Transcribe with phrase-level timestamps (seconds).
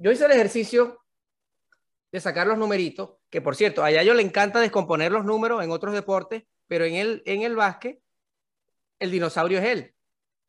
[0.00, 0.98] yo hice el ejercicio
[2.10, 5.70] de sacar los numeritos, que por cierto, a Yayo le encanta descomponer los números en
[5.70, 8.00] otros deportes, pero en el, en el básquet,
[8.98, 9.94] el dinosaurio es él.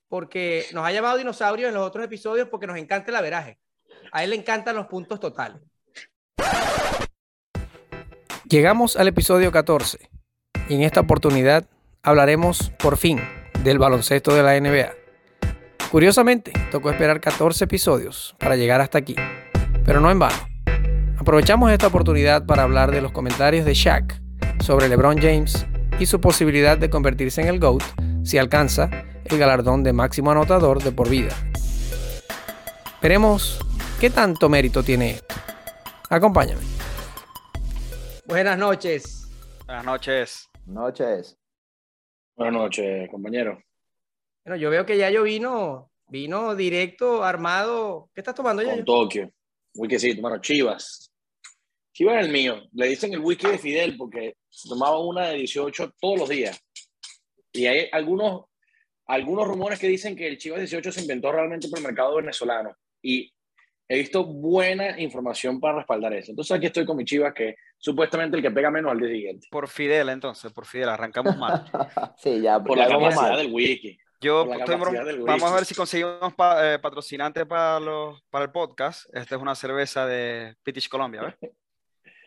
[0.08, 3.60] Porque nos ha llamado dinosaurio en los otros episodios porque nos encanta el averaje.
[4.14, 5.62] A él le encantan los puntos totales.
[8.46, 10.10] Llegamos al episodio 14
[10.70, 11.66] y en esta oportunidad
[12.04, 13.20] hablaremos por fin
[13.64, 15.02] del baloncesto de la NBA.
[15.92, 19.16] Curiosamente, tocó esperar 14 episodios para llegar hasta aquí,
[19.92, 20.38] pero no en vano.
[21.20, 24.22] Aprovechamos esta oportunidad para hablar de los comentarios de Shaq
[24.62, 25.66] sobre LeBron James
[26.00, 27.84] y su posibilidad de convertirse en el GOAT
[28.24, 28.90] si alcanza
[29.26, 31.36] el galardón de máximo anotador de por vida.
[33.02, 33.60] Veremos
[34.00, 35.36] qué tanto mérito tiene esto.
[36.10, 36.62] Acompáñame.
[38.26, 39.30] Buenas noches.
[39.66, 40.50] Buenas noches.
[40.68, 41.38] Noches.
[42.38, 43.62] Buenas noches, compañero.
[44.46, 48.10] Bueno, yo veo que ya yo vino, vino directo, armado.
[48.14, 48.74] ¿Qué estás tomando ya?
[48.74, 49.30] Con Tokio.
[49.76, 51.12] Whiskycito, bueno, Chivas.
[51.94, 52.64] Chivas es el mío.
[52.74, 56.64] Le dicen el whisky de Fidel porque tomaba una de 18 todos los días.
[57.54, 58.46] Y hay algunos,
[59.08, 62.76] algunos rumores que dicen que el Chivas 18 se inventó realmente por el mercado venezolano.
[63.02, 63.34] Y
[63.88, 66.32] he visto buena información para respaldar eso.
[66.32, 69.48] Entonces aquí estoy con mi Chivas, que supuestamente el que pega menos al día siguiente.
[69.52, 71.66] Por Fidel, entonces, por Fidel, arrancamos mal.
[72.18, 73.98] sí, ya, por la capacidad del whisky.
[74.22, 79.06] Yo estoy, vamos a ver si conseguimos pa, eh, patrocinante para, los, para el podcast.
[79.16, 81.36] Esta es una cerveza de British Columbia, ¿ves?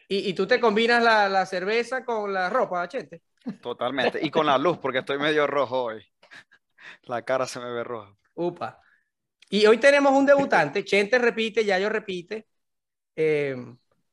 [0.09, 3.23] ¿Y, ¿Y, tú te combinas la, la, cerveza con la ropa, Chente?
[3.63, 4.19] Totalmente.
[4.21, 6.05] Y con la luz, porque estoy medio rojo hoy.
[7.05, 8.15] La cara se me ve roja.
[8.35, 8.81] Upa.
[9.49, 10.85] Y hoy tenemos un debutante.
[10.85, 12.49] Chente repite, Yayo repite.
[13.17, 13.57] Eh,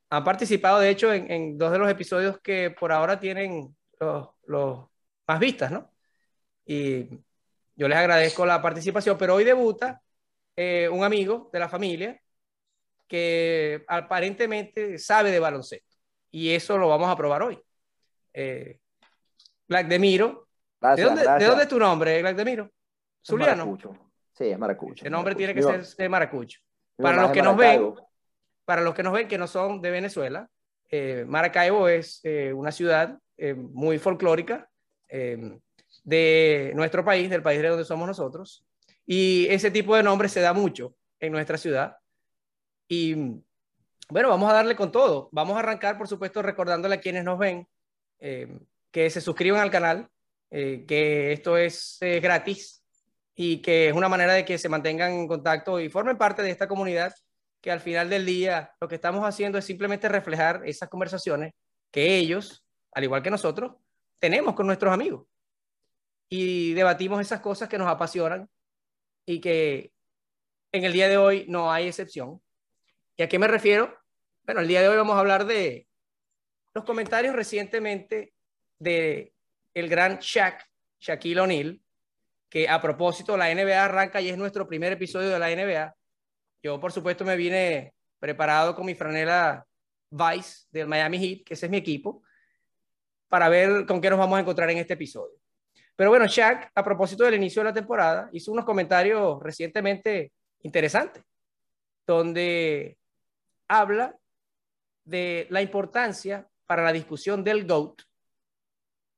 [0.09, 4.29] han participado, de hecho, en, en, dos de los episodios que por ahora tienen los,
[4.45, 4.87] los
[5.27, 5.91] más vistas, ¿no?
[6.65, 7.09] Y
[7.81, 10.03] yo les agradezco la participación, pero hoy debuta
[10.55, 12.21] eh, un amigo de la familia
[13.07, 15.97] que aparentemente sabe de baloncesto.
[16.29, 17.59] Y eso lo vamos a probar hoy.
[18.33, 18.77] Eh,
[19.67, 20.47] Black Demiro.
[20.79, 21.39] Gracias, ¿De, dónde, gracias.
[21.39, 22.69] ¿De dónde es tu nombre, Black Demiro?
[23.25, 23.65] ¿Zuliano?
[23.65, 24.11] Maracucho.
[24.31, 25.03] Sí, es Maracucho.
[25.03, 26.59] El nombre tiene que ser de Maracucho.
[26.99, 27.95] mi Para los que nos ven,
[28.63, 30.47] para los que nos ven que no son de Venezuela,
[30.87, 34.69] eh, Maracaibo es eh, una ciudad eh, muy folclórica
[35.09, 35.57] eh,
[36.03, 38.65] de nuestro país, del país de donde somos nosotros.
[39.05, 41.97] Y ese tipo de nombre se da mucho en nuestra ciudad.
[42.87, 43.15] Y
[44.09, 45.29] bueno, vamos a darle con todo.
[45.31, 47.67] Vamos a arrancar, por supuesto, recordándole a quienes nos ven
[48.19, 48.59] eh,
[48.91, 50.09] que se suscriban al canal,
[50.49, 52.83] eh, que esto es gratis
[53.35, 56.51] y que es una manera de que se mantengan en contacto y formen parte de
[56.51, 57.13] esta comunidad
[57.61, 61.53] que al final del día lo que estamos haciendo es simplemente reflejar esas conversaciones
[61.91, 63.73] que ellos, al igual que nosotros,
[64.19, 65.27] tenemos con nuestros amigos.
[66.33, 68.49] Y debatimos esas cosas que nos apasionan
[69.25, 69.91] y que
[70.71, 72.41] en el día de hoy no hay excepción.
[73.17, 73.93] ¿Y a qué me refiero?
[74.43, 75.89] Bueno, el día de hoy vamos a hablar de
[76.73, 78.33] los comentarios recientemente
[78.79, 79.33] de
[79.73, 80.65] el gran Shaq,
[81.01, 81.81] Shaquille O'Neal,
[82.47, 85.93] que a propósito la NBA arranca y es nuestro primer episodio de la NBA.
[86.63, 89.67] Yo, por supuesto, me vine preparado con mi franela
[90.09, 92.23] Vice del Miami Heat, que ese es mi equipo,
[93.27, 95.40] para ver con qué nos vamos a encontrar en este episodio.
[96.01, 100.31] Pero bueno, Shaq, a propósito del inicio de la temporada, hizo unos comentarios recientemente
[100.63, 101.23] interesantes,
[102.07, 102.97] donde
[103.67, 104.17] habla
[105.03, 108.01] de la importancia para la discusión del GOAT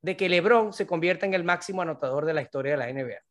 [0.02, 3.24] de que LeBron se convierta en el máximo anotador de la historia de la NBA.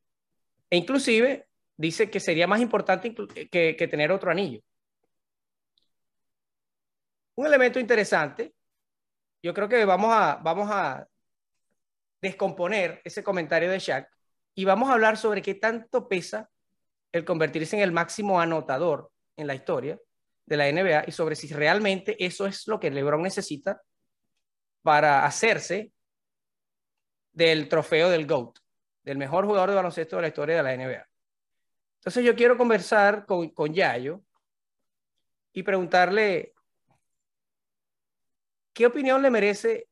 [0.71, 1.47] E inclusive
[1.77, 4.63] dice que sería más importante que, que tener otro anillo.
[7.35, 8.55] Un elemento interesante,
[9.43, 11.07] yo creo que vamos a, vamos a
[12.23, 14.09] descomponer ese comentario de Shaq
[14.55, 16.49] y vamos a hablar sobre qué tanto pesa
[17.11, 19.99] el convertirse en el máximo anotador en la historia
[20.47, 23.83] de la NBA y sobre si realmente eso es lo que LeBron necesita
[24.83, 25.93] para hacerse
[27.33, 28.59] del trofeo del GOAT,
[29.03, 31.09] del mejor jugador de baloncesto de la historia de la NBA.
[31.97, 34.23] Entonces yo quiero conversar con, con Yayo
[35.53, 36.55] y preguntarle
[38.73, 39.89] qué opinión le merece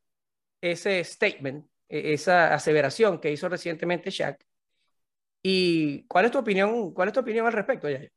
[0.60, 4.40] ese statement, esa aseveración que hizo recientemente Shaq
[5.42, 8.08] y cuál es tu opinión, cuál es tu opinión al respecto, Yayo.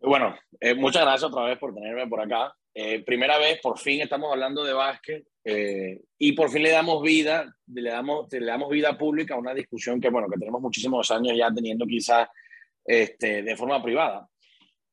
[0.00, 2.54] Bueno, eh, muchas gracias otra vez por tenerme por acá.
[2.72, 7.02] Eh, primera vez, por fin estamos hablando de básquet eh, y por fin le damos
[7.02, 11.10] vida, le damos, le damos vida pública a una discusión que, bueno, que tenemos muchísimos
[11.10, 12.28] años ya teniendo quizás
[12.84, 14.28] este, de forma privada.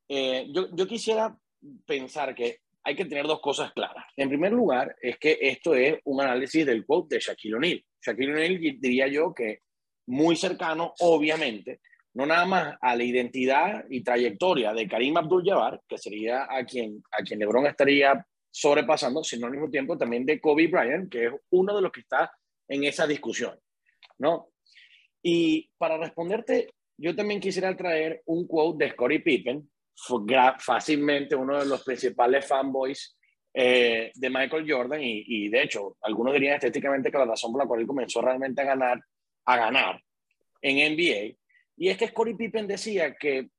[0.08, 1.38] Eh, yo, yo quisiera
[1.86, 4.06] pensar que hay que tener dos cosas claras.
[4.16, 7.86] En primer lugar, es que esto es un análisis del quote de Shaquille O'Neal.
[8.00, 9.62] Shaquille O'Neal diría yo que
[10.08, 11.82] muy cercano, obviamente,
[12.14, 17.04] no nada más a la identidad y trayectoria de Karim Abdul-Jabbar, que sería a quien,
[17.12, 21.32] a quien LeBron estaría sobrepasando, sino al mismo tiempo también de Kobe Bryant, que es
[21.50, 22.32] uno de los que está
[22.68, 23.60] en esa discusión,
[24.20, 24.50] ¿no?
[25.24, 29.70] Y para responderte, yo también quisiera traer un quote de Scottie Pippen,
[30.60, 33.18] fácilmente uno de los principales fanboys
[33.54, 37.62] eh, de Michael Jordan y, y, de hecho algunos dirían estéticamente que la razón por
[37.62, 39.00] la cual él comenzó realmente a ganar
[39.46, 40.02] a ganar
[40.62, 41.38] en NBA
[41.78, 43.50] y es que Scottie Pippen decía que,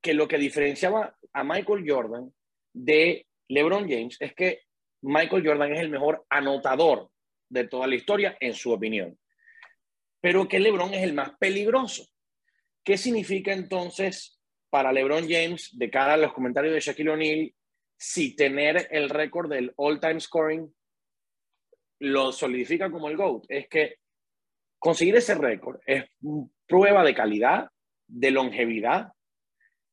[0.00, 2.32] que lo que diferenciaba a Michael Jordan
[2.72, 4.62] de LeBron James es que
[5.02, 7.10] Michael Jordan es el mejor anotador
[7.48, 9.18] de toda la historia, en su opinión,
[10.20, 12.06] pero que LeBron es el más peligroso.
[12.82, 14.40] ¿Qué significa entonces
[14.74, 17.54] para LeBron James, de cara a los comentarios de Shaquille O'Neal,
[17.96, 20.74] si tener el récord del all-time scoring
[22.00, 23.44] lo solidifica como el GOAT?
[23.48, 23.98] Es que
[24.76, 26.06] conseguir ese récord es
[26.66, 27.68] prueba de calidad,
[28.08, 29.12] de longevidad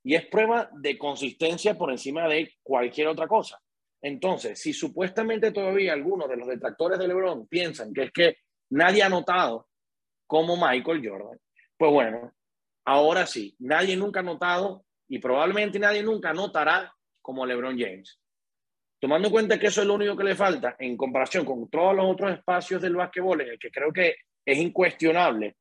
[0.04, 3.62] y es prueba de consistencia por encima de cualquier otra cosa.
[4.01, 8.38] Entonces, si supuestamente todavía algunos de los detractores de LeBron piensan que es que
[8.72, 9.68] nadie ha notado
[10.25, 11.39] como Michael Jordan,
[11.77, 12.34] pues bueno,
[12.86, 18.19] ahora sí, nadie nunca ha notado y probablemente nadie nunca notará como LeBron James.
[19.00, 21.95] Tomando en cuenta que eso es lo único que le falta en comparación con todos
[21.95, 25.56] los otros espacios del básquetbol en el que creo que es incuestionable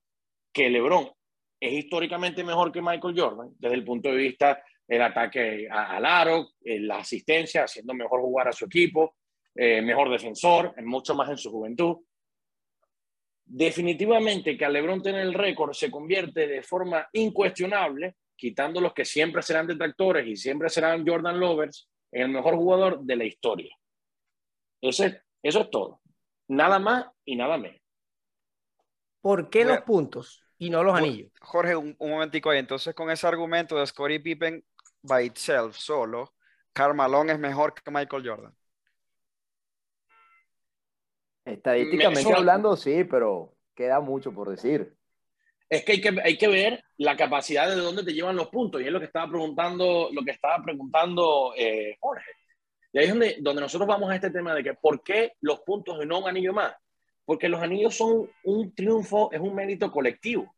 [0.53, 1.11] que LeBron
[1.59, 6.49] es históricamente mejor que Michael Jordan desde el punto de vista del ataque al aro,
[6.65, 9.17] eh, la asistencia, haciendo mejor jugar a su equipo,
[9.55, 11.99] eh, mejor defensor, mucho más en su juventud.
[13.53, 19.05] Definitivamente que al LeBron tener el récord se convierte de forma incuestionable, quitando los que
[19.05, 23.77] siempre serán detractores y siempre serán Jordan Lovers, en el mejor jugador de la historia.
[24.81, 26.01] Ese, eso es todo.
[26.47, 27.81] Nada más y nada menos.
[29.21, 31.33] ¿Por qué los puntos y no los anillos?
[31.41, 32.61] Jorge, un, momentico ahí.
[32.61, 34.65] Entonces, con ese argumento de Scottie Pippen
[35.03, 36.35] by itself, solo,
[36.73, 38.55] Carmalón es mejor que Michael Jordan.
[41.53, 44.95] Estadísticamente hablando, sí, pero queda mucho por decir.
[45.69, 48.81] Es que hay, que hay que ver la capacidad de dónde te llevan los puntos,
[48.81, 52.31] y es lo que estaba preguntando, lo que estaba preguntando eh, Jorge.
[52.93, 55.61] Y ahí es donde, donde nosotros vamos a este tema de que por qué los
[55.61, 56.75] puntos y no un anillo más
[57.31, 60.53] porque los anillos son un triunfo, es un mérito colectivo.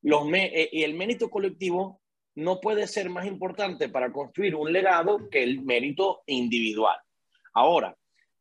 [0.00, 2.00] Los eh, y el mérito colectivo
[2.34, 6.96] no puede ser más importante para construir un legado que el mérito individual.
[7.52, 7.94] Ahora,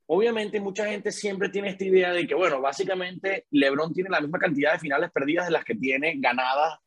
[0.07, 4.39] obviamente mucha gente siempre tiene esta idea de que, bueno, básicamente LeBron tiene la misma
[4.39, 6.79] cantidad de finales perdidas de las que tiene ganadas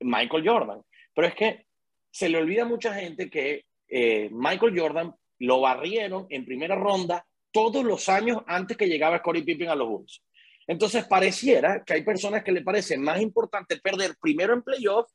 [0.00, 0.82] Michael Jordan.
[1.14, 1.66] Pero es que
[2.10, 7.26] se le olvida a mucha gente que eh, Michael Jordan lo barrieron en primera ronda
[7.52, 10.22] todos los años antes que llegaba Scottie Pippen a los Bulls.
[10.66, 15.10] Entonces pareciera que hay personas que le parece más importante perder primero en playoff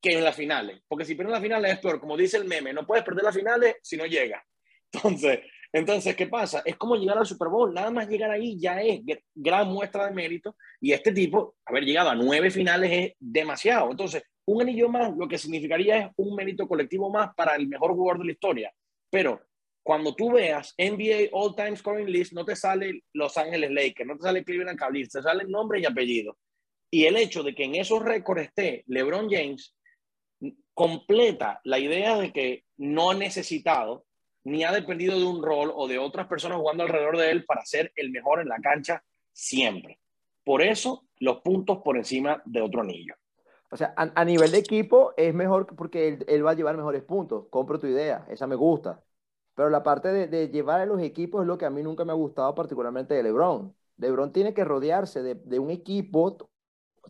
[0.00, 2.72] que en las finales, porque si pierden las finales es peor, como dice el meme,
[2.72, 4.42] no puedes perder las finales si no llega.
[4.92, 5.40] Entonces,
[5.72, 6.62] entonces, ¿qué pasa?
[6.64, 9.00] Es como llegar al Super Bowl, nada más llegar ahí ya es
[9.34, 13.90] gran muestra de mérito y este tipo, haber llegado a nueve finales es demasiado.
[13.90, 17.92] Entonces, un anillo más lo que significaría es un mérito colectivo más para el mejor
[17.92, 18.72] jugador de la historia.
[19.10, 19.40] Pero
[19.82, 24.16] cuando tú veas NBA All Time Scoring List, no te sale Los Ángeles Lakers, no
[24.16, 26.36] te sale Cleveland Cavaliers, te sale nombre y apellido.
[26.92, 29.76] Y el hecho de que en esos récords esté LeBron James
[30.74, 34.06] completa la idea de que no ha necesitado
[34.44, 37.64] ni ha dependido de un rol o de otras personas jugando alrededor de él para
[37.64, 40.00] ser el mejor en la cancha siempre.
[40.44, 43.14] Por eso los puntos por encima de otro anillo.
[43.72, 47.46] O sea, a, nivel de equipo es mejor porque él, va a llevar mejores puntos.
[47.50, 49.00] Compro tu idea, esa me gusta.
[49.54, 52.10] Pero la parte de, llevar a los equipos es lo que a mí nunca me
[52.10, 53.72] ha gustado, particularmente de LeBron.
[53.98, 56.36] LeBron tiene que rodearse de, un equipo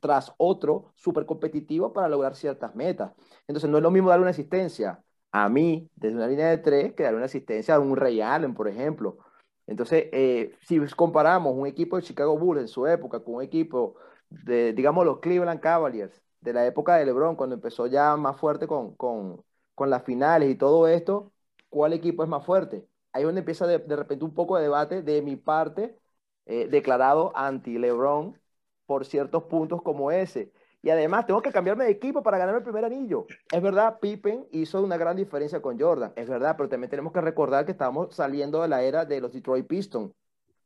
[0.03, 3.13] tras otro súper competitivo para lograr ciertas metas.
[3.47, 5.03] Entonces, no es lo mismo dar una asistencia
[5.33, 8.55] a mí desde una línea de tres que dar una asistencia a un Ray Allen,
[8.55, 9.19] por ejemplo.
[9.67, 13.97] Entonces, eh, si comparamos un equipo de Chicago Bulls en su época con un equipo
[14.29, 18.67] de, digamos, los Cleveland Cavaliers, de la época de LeBron, cuando empezó ya más fuerte
[18.67, 19.45] con, con,
[19.75, 21.33] con las finales y todo esto,
[21.69, 22.87] cuál equipo es más fuerte.
[23.13, 25.99] Ahí es donde empieza de, repente un poco de debate de mi parte,
[26.47, 28.39] eh, declarado anti-LeBron
[28.87, 30.53] por ciertos puntos como ese.
[30.83, 33.27] Y además tengo que cambiarme de equipo para ganar el primer anillo.
[33.53, 36.13] Es verdad, Pippen hizo una gran diferencia con Jordan.
[36.17, 39.33] Es verdad, pero también tenemos que recordar que estamos saliendo de la era de los
[39.33, 40.13] Detroit Pistons.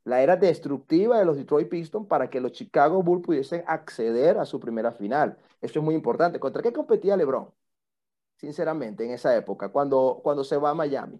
[0.05, 4.45] La era destructiva de los Detroit Pistons para que los Chicago Bulls pudiesen acceder a
[4.45, 5.37] su primera final.
[5.61, 6.39] Eso es muy importante.
[6.39, 7.49] ¿Contra qué competía LeBron?
[8.37, 11.19] sinceramente, en esa época, cuando, cuando se va a Miami?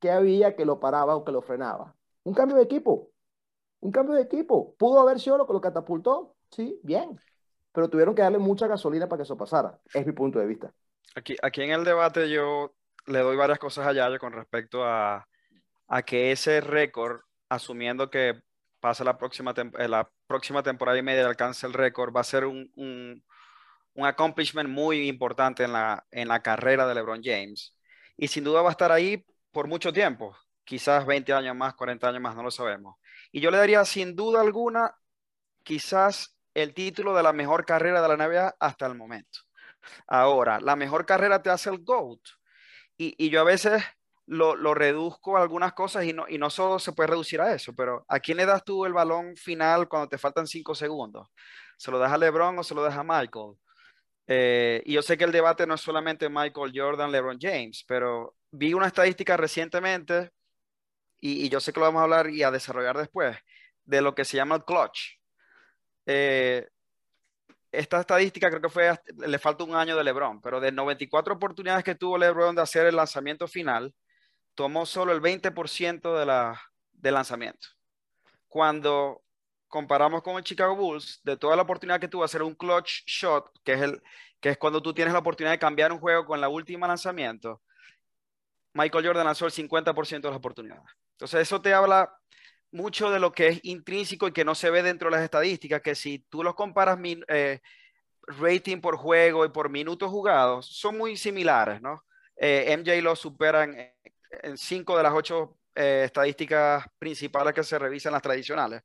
[0.00, 1.94] ¿Qué había que lo paraba o que lo frenaba?
[2.24, 3.10] Un cambio de equipo.
[3.80, 4.74] Un cambio de equipo.
[4.78, 6.36] ¿Pudo haber sido que lo catapultó?
[6.50, 7.18] Sí, bien.
[7.72, 9.78] Pero tuvieron que darle mucha gasolina para que eso pasara.
[9.92, 10.72] Es mi punto de vista.
[11.14, 12.74] Aquí, aquí en el debate yo
[13.06, 15.26] le doy varias cosas a Yayo con respecto a,
[15.88, 18.42] a que ese récord, asumiendo que
[18.80, 22.44] pasa la próxima, eh, la próxima temporada y media alcance el récord, va a ser
[22.44, 23.24] un, un,
[23.94, 27.74] un, accomplishment muy importante en la, en la carrera de LeBron James.
[28.16, 32.08] Y sin duda va a estar ahí por mucho tiempo, quizás 20 años más, 40
[32.08, 32.96] años más, no lo sabemos.
[33.32, 34.94] Y yo le daría sin duda alguna,
[35.64, 39.40] quizás el título de la mejor carrera de la NBA hasta el momento.
[40.06, 42.20] Ahora, la mejor carrera te hace el GOAT.
[42.96, 43.82] Y, y yo a veces
[44.26, 47.54] lo, lo, reduzco a algunas cosas y no, y no solo se puede reducir a
[47.54, 51.28] eso, pero ¿a quién le das tú el balón final cuando te faltan cinco segundos?
[51.76, 53.54] ¿Se lo das a LeBron o se lo das a Michael?
[54.26, 58.34] Eh, y yo sé que el debate no es solamente Michael Jordan, LeBron James, pero
[58.50, 60.30] vi una estadística recientemente,
[61.20, 63.36] y, y, yo sé que lo vamos a hablar y a desarrollar después,
[63.84, 65.17] de lo que se llama el clutch.
[66.10, 66.66] Eh,
[67.70, 71.84] esta estadística creo que fue, le falta un año de LeBron, pero de 94 oportunidades
[71.84, 73.94] que tuvo LeBron de hacer el lanzamiento final,
[74.54, 76.58] tomó solo el 20% de la,
[76.92, 77.68] de lanzamiento.
[78.48, 79.22] Cuando
[79.68, 83.50] comparamos con el Chicago Bulls, de toda la oportunidad que tuvo hacer un clutch shot,
[83.62, 84.02] que es, el,
[84.40, 87.60] que es cuando tú tienes la oportunidad de cambiar un juego con la última lanzamiento,
[88.72, 90.86] Michael Jordan lanzó el 50% de las oportunidades.
[91.12, 92.18] Entonces eso te habla
[92.70, 95.80] mucho de lo que es intrínseco y que no se ve dentro de las estadísticas,
[95.82, 96.98] que si tú los comparas
[97.28, 97.60] eh,
[98.26, 102.04] rating por juego y por minutos jugados, son muy similares, ¿no?
[102.36, 103.74] Eh, MJ lo superan
[104.30, 108.82] en cinco de las ocho eh, estadísticas principales que se revisan las tradicionales.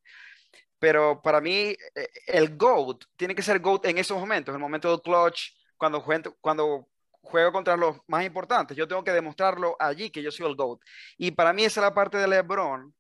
[0.80, 4.62] Pero para mí, eh, el GOAT tiene que ser GOAT en esos momentos, en el
[4.62, 6.88] momento del clutch, cuando, juego, cuando
[7.22, 8.76] juego contra los más importantes.
[8.78, 10.82] Yo tengo que demostrarlo allí que yo soy el GOAT.
[11.18, 12.94] Y para mí esa es la parte de LeBron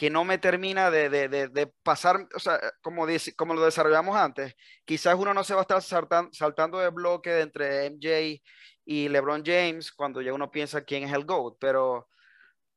[0.00, 4.16] que no me termina de, de, de, pasar, o sea, como, dice, como lo desarrollamos
[4.16, 4.54] antes,
[4.86, 8.40] quizás uno no se va a estar saltan, saltando de bloque entre MJ
[8.86, 12.08] y LeBron James cuando ya uno piensa quién es el GOAT, pero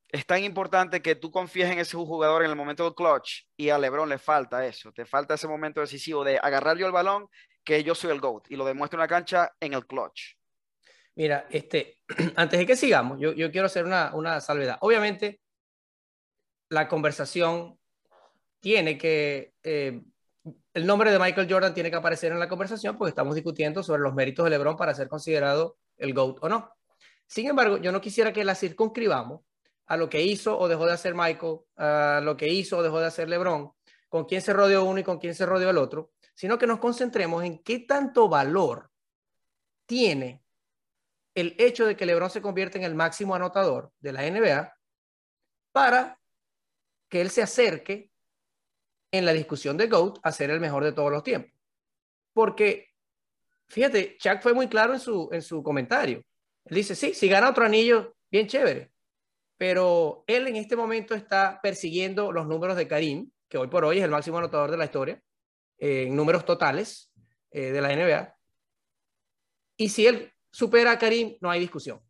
[0.10, 3.70] es tan importante que tú confíes en ese jugador en el momento del clutch y
[3.70, 7.30] a LeBron le falta eso, te falta ese momento decisivo de agarrar yo el balón
[7.64, 10.36] que yo soy el GOAT y lo demuestro en la cancha en el clutch.
[11.16, 12.00] Mira, este,
[12.36, 14.78] antes de que sigamos, yo, yo quiero hacer una, una salvedad.
[14.82, 15.40] Obviamente,
[16.74, 17.78] la conversación
[18.60, 20.02] tiene que, eh,
[20.74, 24.02] el nombre de Michael Jordan tiene que aparecer en la conversación porque estamos discutiendo sobre
[24.02, 26.74] los méritos de LeBron para ser considerado el GOAT o no.
[27.28, 29.42] Sin embargo, yo no quisiera que la circunscribamos
[29.86, 33.00] a lo que hizo o dejó de hacer Michael, a lo que hizo o dejó
[33.00, 33.72] de hacer LeBron,
[34.10, 36.80] con quién se rodeó uno y con quién se rodeó el otro, sino que nos
[36.80, 38.90] concentremos en qué tanto valor
[39.86, 40.44] tiene
[41.36, 44.76] el hecho de que LeBron se convierta en el máximo anotador de la NBA
[45.72, 46.20] para
[47.14, 48.10] que él se acerque
[49.12, 51.52] en la discusión de GOAT a ser el mejor de todos los tiempos.
[52.34, 52.90] Porque,
[53.68, 56.24] fíjate, Chuck fue muy claro en su, en su comentario.
[56.66, 58.92] Él dice, sí, si gana otro anillo, bien chévere,
[59.60, 64.00] pero él en este momento está persiguiendo los números de Karim, que hoy por hoy
[64.00, 65.22] es el máximo anotador de la historia,
[65.78, 67.12] eh, en números totales
[67.52, 68.36] eh, de la NBA.
[69.78, 72.02] Y si él supera a Karim, no hay discusión.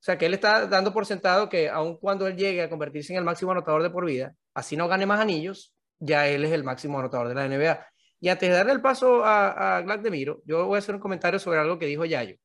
[0.00, 3.12] O sea que él está dando por sentado que aun cuando él llegue a convertirse
[3.12, 6.52] en el máximo anotador de por vida, así no gane más anillos, ya él es
[6.52, 7.86] el máximo anotador de la NBA.
[8.18, 11.02] Y antes de darle el paso a, a Glad Demiro, yo voy a hacer un
[11.02, 12.36] comentario sobre algo que dijo Yayo.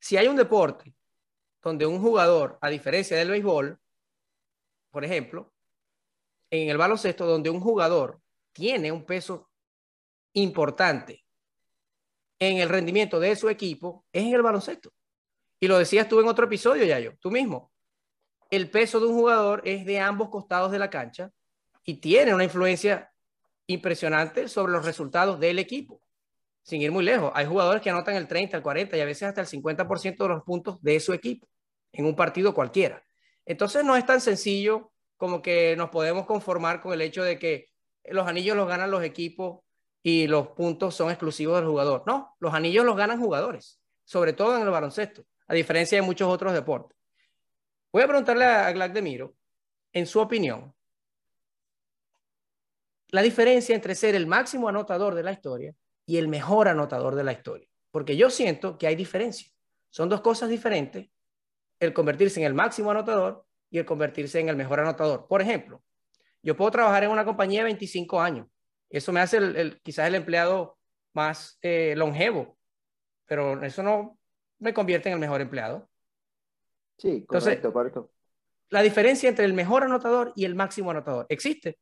[0.00, 0.92] Si hay un deporte
[1.62, 3.78] donde un jugador, a diferencia del béisbol,
[4.90, 5.52] por ejemplo,
[6.50, 8.20] en el baloncesto, donde un jugador
[8.52, 9.48] tiene un peso
[10.32, 11.24] importante
[12.38, 14.92] en el rendimiento de su equipo, es en el baloncesto.
[15.60, 17.72] Y lo decías tú en otro episodio, Yayo, tú mismo.
[18.50, 21.32] El peso de un jugador es de ambos costados de la cancha
[21.84, 23.12] y tiene una influencia
[23.66, 26.00] impresionante sobre los resultados del equipo
[26.66, 27.30] sin ir muy lejos.
[27.34, 30.28] Hay jugadores que anotan el 30, el 40 y a veces hasta el 50% de
[30.28, 31.48] los puntos de su equipo
[31.92, 33.04] en un partido cualquiera.
[33.44, 37.68] Entonces no es tan sencillo como que nos podemos conformar con el hecho de que
[38.04, 39.60] los anillos los ganan los equipos
[40.02, 42.02] y los puntos son exclusivos del jugador.
[42.04, 46.28] No, los anillos los ganan jugadores, sobre todo en el baloncesto, a diferencia de muchos
[46.28, 46.96] otros deportes.
[47.92, 49.34] Voy a preguntarle a Glad Demiro,
[49.92, 50.74] en su opinión,
[53.08, 55.74] la diferencia entre ser el máximo anotador de la historia
[56.04, 57.68] y el mejor anotador de la historia.
[57.90, 59.50] Porque yo siento que hay diferencia.
[59.90, 61.08] Son dos cosas diferentes
[61.78, 65.26] el convertirse en el máximo anotador y el convertirse en el mejor anotador.
[65.28, 65.82] Por ejemplo,
[66.42, 68.46] yo puedo trabajar en una compañía de 25 años.
[68.88, 70.78] Eso me hace el, quizás el empleado
[71.12, 72.56] más eh, longevo,
[73.26, 74.18] pero eso no
[74.58, 75.88] me convierte en el mejor empleado.
[76.98, 78.10] Sí, correcto, correcto.
[78.70, 81.78] La diferencia entre el mejor anotador y el máximo anotador existe.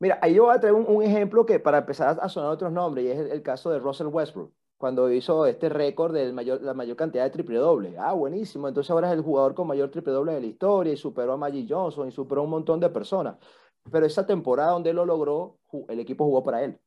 [0.00, 2.72] Mira, ahí yo voy a traer un, un ejemplo que para empezar a sonar otros
[2.72, 6.60] nombres, y es el, el caso de Russell Westbrook, cuando hizo este récord de mayor,
[6.62, 7.94] la mayor cantidad de triple doble.
[7.98, 8.68] Ah, buenísimo.
[8.68, 11.36] Entonces ahora es el jugador con mayor triple doble de la historia y superó a
[11.36, 13.36] Magic Johnson y superó a un montón de personas.
[13.90, 16.78] Pero esa temporada donde él lo logró, el equipo jugó para él.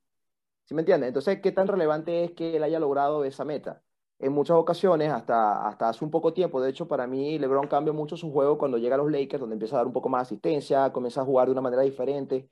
[0.66, 1.08] ¿Sí me entiendes?
[1.08, 3.82] Entonces, ¿qué tan relevante es que él haya logrado esa meta?
[4.20, 7.94] En muchas ocasiones, hasta, hasta hace un poco tiempo, de hecho, para mí LeBron cambia
[7.94, 10.24] mucho su juego cuando llega a los Lakers, donde empieza a dar un poco más
[10.24, 12.50] asistencia, comienza a jugar de una manera diferente.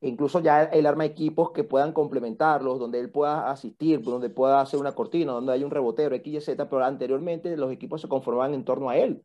[0.00, 4.60] E incluso ya él arma equipos que puedan complementarlos, donde él pueda asistir, donde pueda
[4.60, 8.08] hacer una cortina, donde hay un rebotero, X, y Z, pero anteriormente los equipos se
[8.08, 9.24] conformaban en torno a él.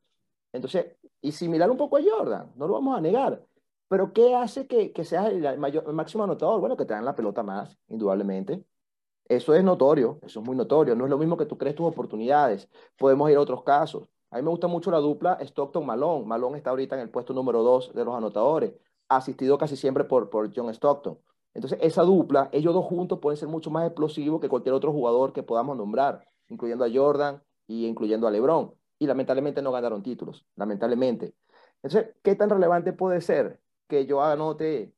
[0.54, 3.46] Entonces, y similar un poco a Jordan, no lo vamos a negar.
[3.88, 6.60] Pero ¿qué hace que, que seas el, mayor, el máximo anotador?
[6.60, 8.66] Bueno, que te la pelota más, indudablemente.
[9.28, 10.96] Eso es notorio, eso es muy notorio.
[10.96, 12.70] No es lo mismo que tú crees tus oportunidades.
[12.98, 14.08] Podemos ir a otros casos.
[14.30, 16.26] A mí me gusta mucho la dupla Stockton-Malone.
[16.26, 18.74] Malone está ahorita en el puesto número dos de los anotadores,
[19.08, 21.18] asistido casi siempre por, por John Stockton.
[21.54, 25.32] Entonces, esa dupla, ellos dos juntos pueden ser mucho más explosivos que cualquier otro jugador
[25.32, 28.74] que podamos nombrar, incluyendo a Jordan y incluyendo a LeBron.
[29.00, 31.34] Y lamentablemente no ganaron títulos, lamentablemente.
[31.82, 34.94] Entonces, ¿qué tan relevante puede ser que yo anote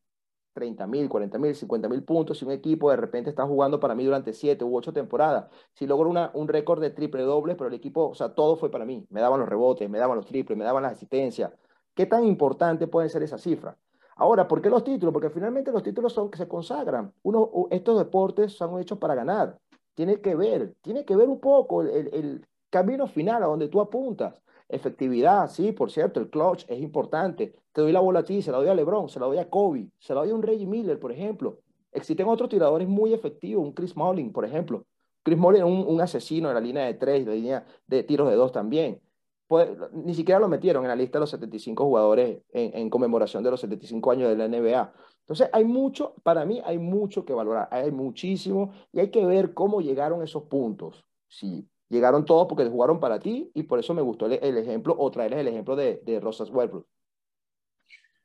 [0.58, 3.94] 30 mil, 40 mil, 50 mil puntos si un equipo de repente está jugando para
[3.94, 5.52] mí durante 7 u 8 temporadas?
[5.74, 8.72] Si logro una, un récord de triple doble, pero el equipo, o sea, todo fue
[8.72, 9.06] para mí.
[9.12, 11.52] Me daban los rebotes, me daban los triples, me daban las asistencias.
[11.94, 13.78] ¿Qué tan importante puede ser esa cifra?
[14.16, 15.14] Ahora, ¿por qué los títulos?
[15.14, 17.14] Porque finalmente los títulos son que se consagran.
[17.22, 19.60] Uno, estos deportes son hechos para ganar.
[19.94, 23.80] Tiene que ver, tiene que ver un poco el, el camino final a donde tú
[23.80, 24.42] apuntas.
[24.68, 27.54] Efectividad, sí, por cierto, el clutch es importante.
[27.78, 29.52] Te doy la bola a ti, se la doy a LeBron, se la doy a
[29.52, 31.60] Kobe, se la doy a un Reggie Miller, por ejemplo.
[31.92, 34.84] Existen otros tiradores muy efectivos, un Chris Mullin, por ejemplo.
[35.22, 38.32] Chris Mullin es un, un asesino en la línea de tres, de línea de tiros
[38.32, 39.00] de dos también.
[39.46, 43.44] Pues, ni siquiera lo metieron en la lista de los 75 jugadores en, en, conmemoración
[43.44, 44.94] de los 75 años de la NBA.
[45.20, 49.54] Entonces, hay mucho, para mí hay mucho que valorar, hay muchísimo, y hay que ver
[49.54, 51.06] cómo llegaron esos puntos.
[51.28, 54.96] Sí, llegaron todos porque jugaron para ti, y por eso me gustó el, el ejemplo,
[54.98, 56.88] o traerles el ejemplo de, de Rosas Westbrook.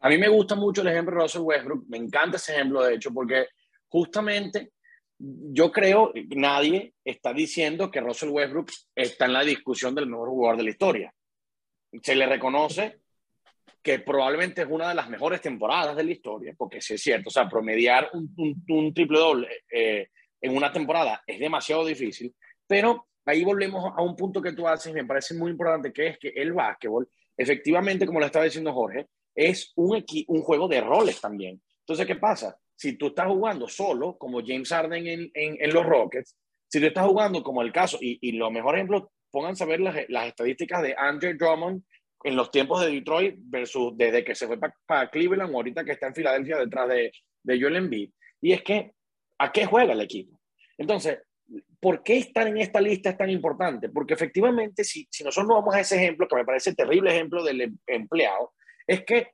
[0.04, 2.94] A mí me gusta mucho el ejemplo de Russell Westbrook, me encanta ese ejemplo, de
[2.94, 3.46] hecho, porque
[3.88, 4.72] justamente
[5.16, 10.30] yo creo que nadie está diciendo que Russell Westbrook está en la discusión del mejor
[10.30, 11.14] jugador de la historia.
[12.02, 12.98] Se le reconoce
[13.80, 17.28] que probablemente es una de las mejores temporadas de la historia, porque sí es cierto,
[17.28, 20.08] o sea, promediar un, triple doble eh,
[20.40, 22.34] en una temporada es demasiado difícil,
[22.66, 26.18] pero ahí volvemos a un punto que tú haces, me parece muy importante, que es
[26.18, 31.20] que el básquetbol, efectivamente, como lo estaba diciendo Jorge, es un, un juego de roles
[31.20, 31.60] también.
[31.80, 32.56] Entonces, ¿qué pasa?
[32.76, 36.36] Si tú estás jugando solo, como James Harden en, en, los Rockets,
[36.68, 39.80] si tú estás jugando como el caso, y, y los mejores ejemplos, pónganse a ver
[39.80, 41.82] las, las, estadísticas de Andre Drummond
[42.24, 45.92] en los tiempos de Detroit versus desde que se fue para pa Cleveland ahorita que
[45.92, 48.10] está en Filadelfia detrás de, de Joel Embiid.
[48.40, 48.92] Y es que,
[49.38, 50.38] ¿a qué juega el equipo?
[50.78, 51.18] Entonces,
[51.80, 53.88] ¿por qué estar en esta lista es tan importante?
[53.88, 57.42] Porque efectivamente, si, si nosotros no vamos a ese ejemplo, que me parece terrible ejemplo
[57.42, 58.52] del empleado,
[58.92, 59.28] es que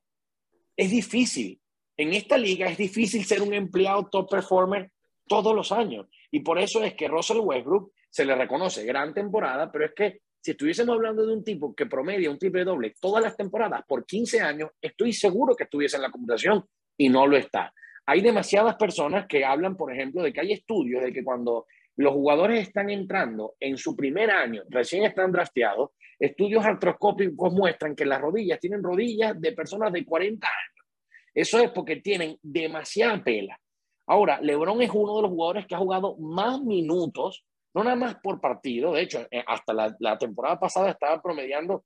[0.77, 1.61] es difícil.
[1.97, 4.93] En esta liga es difícil ser un empleado top performer
[5.27, 6.07] todos los años.
[6.31, 10.21] Y por eso es que Russell Westbrook se le reconoce gran temporada, pero es que
[10.41, 14.07] si estuviésemos hablando de un tipo que promedia un triple doble todas las temporadas por
[14.07, 16.65] 15 años, estoy seguro que estuviese en la computación
[16.97, 17.75] y no lo está.
[18.07, 21.67] Hay demasiadas personas que hablan, por ejemplo, de que hay estudios de que cuando
[21.97, 28.05] los jugadores están entrando en su primer año, recién están drafteados, estudios artroscópicos muestran que
[28.05, 30.87] las rodillas tienen rodillas de personas de 40 años.
[31.35, 33.59] Eso es porque tienen demasiada pela.
[34.07, 38.17] Ahora, LeBron es uno de los jugadores que ha jugado más minutos, no nada más
[38.17, 41.85] por partido, de hecho, eh, hasta la, temporada pasada estaba promediando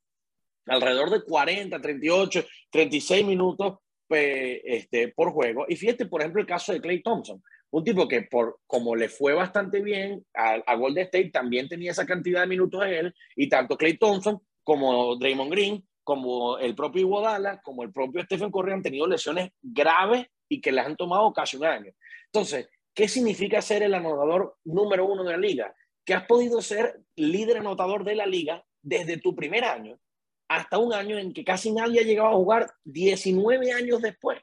[0.66, 5.64] alrededor de 40, 38, 36 minutos este, por juego.
[5.68, 9.08] Y fíjate, por ejemplo, el caso de Clay Thompson, un tipo que por como le
[9.08, 13.48] fue bastante bien a, Golden State, también tenía esa cantidad de minutos de él, y
[13.48, 18.72] tanto Clay Thompson como Draymond Green, como el propio Iguodala, como el propio Stephen Curry
[18.72, 21.92] han tenido lesiones graves y que les han tomado casi un año.
[22.26, 25.74] Entonces, ¿qué significa ser el anotador número uno de la liga?
[26.04, 29.98] Que has podido ser líder anotador de la liga desde tu primer año
[30.48, 34.38] hasta un año en que casi nadie ha llegado a jugar 19 años después.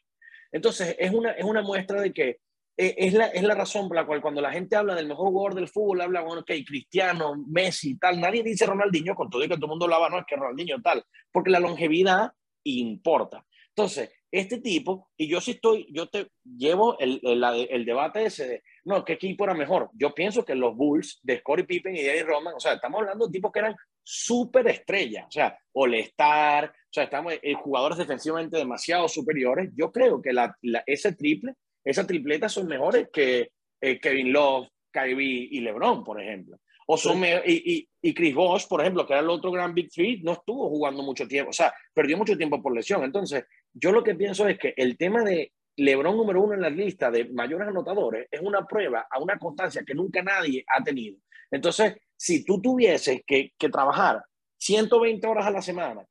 [0.52, 2.40] Entonces, es una, es una muestra de que
[2.82, 5.28] eh, es, la, es la razón por la cual cuando la gente habla del mejor
[5.28, 9.50] jugador del fútbol, habla, bueno, ok, Cristiano, Messi, tal, nadie dice Ronaldinho, con todo y
[9.50, 12.32] que todo el mundo hablaba, no, es que Ronaldinho tal, porque la longevidad
[12.64, 13.46] importa.
[13.76, 18.64] Entonces, este tipo, y yo sí estoy, yo te llevo el, el, debate ese de,
[18.86, 19.90] no, ¿qué equipo era mejor?
[19.94, 23.28] Yo pienso que los Bulls de Scottie Pippen y Eddie Roman, o sea, estamos hablando
[23.28, 28.56] de tipos que eran súper estrellas, o sea, All-Star, o sea, estamos en jugadores defensivamente
[28.56, 29.70] demasiado superiores.
[29.76, 34.68] Yo creo que la, la, ese triple Esa tripleta son mejores que eh, Kevin Love,
[34.92, 36.60] Kyrie y LeBron, por ejemplo.
[36.88, 40.22] O son y, y, Chris Bosh, por ejemplo, que era el otro gran Big Three,
[40.24, 43.04] no estuvo jugando mucho tiempo, o sea, perdió mucho tiempo por lesión.
[43.04, 46.70] Entonces, yo lo que pienso es que el tema de LeBron número uno en la
[46.72, 51.18] lista de mayores anotadores es una prueba a una constancia que nunca nadie ha tenido.
[51.52, 54.24] Entonces, si tú tuvieses que, que trabajar
[54.58, 56.04] 120 horas a la semana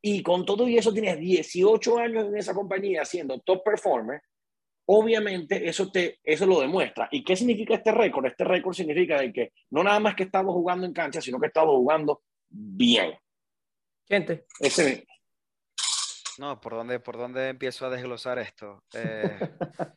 [0.00, 4.20] y con todo y eso tienes 18 años en esa compañía siendo top performer,
[4.86, 7.08] obviamente eso, te, eso lo demuestra.
[7.10, 8.26] ¿Y qué significa este récord?
[8.26, 11.48] Este récord significa de que no nada más que estamos jugando en cancha, sino que
[11.48, 13.16] estamos jugando bien.
[14.08, 14.46] Gente.
[14.60, 15.06] Ese...
[16.38, 18.84] No, ¿por dónde, ¿por dónde empiezo a desglosar esto?
[18.94, 19.38] Eh,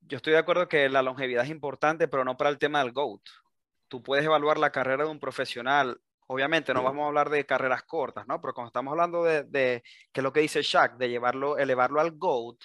[0.00, 2.92] yo estoy de acuerdo que la longevidad es importante, pero no para el tema del
[2.92, 3.22] GOAT.
[3.88, 6.00] Tú puedes evaluar la carrera de un profesional.
[6.26, 8.40] Obviamente no vamos a hablar de carreras cortas, ¿no?
[8.40, 12.00] Pero cuando estamos hablando de, de que es lo que dice Shaq, de llevarlo, elevarlo
[12.00, 12.56] al GOAT,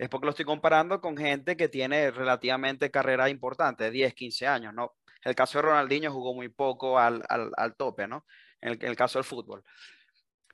[0.00, 4.72] es porque lo estoy comparando con gente que tiene relativamente carrera importante, 10, 15 años,
[4.72, 4.94] ¿no?
[5.22, 8.24] El caso de Ronaldinho jugó muy poco al, al, al tope, ¿no?
[8.62, 9.62] En el, caso del fútbol.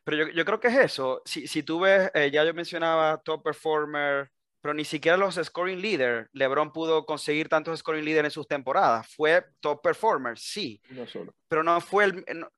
[0.03, 1.23] Pero yo, yo, creo que es eso.
[1.25, 5.81] Si, si tú ves, eh, ya yo mencionaba top performer, pero ni siquiera los scoring
[5.81, 9.07] leader, LeBron pudo conseguir tantos scoring leader en sus temporadas.
[9.15, 10.83] Fue top performer, sí.
[10.91, 11.33] Uno solo.
[11.47, 12.25] Pero no fue el...
[12.35, 12.49] No,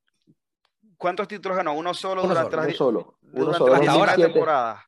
[0.96, 1.74] ¿Cuántos títulos ganó?
[1.74, 3.58] Uno solo uno durante solo, las, uno solo.
[3.58, 4.06] Uno durante solo.
[4.06, 4.87] las temporadas.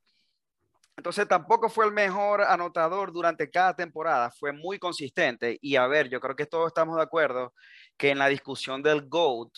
[1.00, 5.56] Entonces tampoco fue el mejor anotador durante cada temporada, fue muy consistente.
[5.62, 7.54] Y a ver, yo creo que todos estamos de acuerdo
[7.96, 9.48] que en la discusión del GOAT,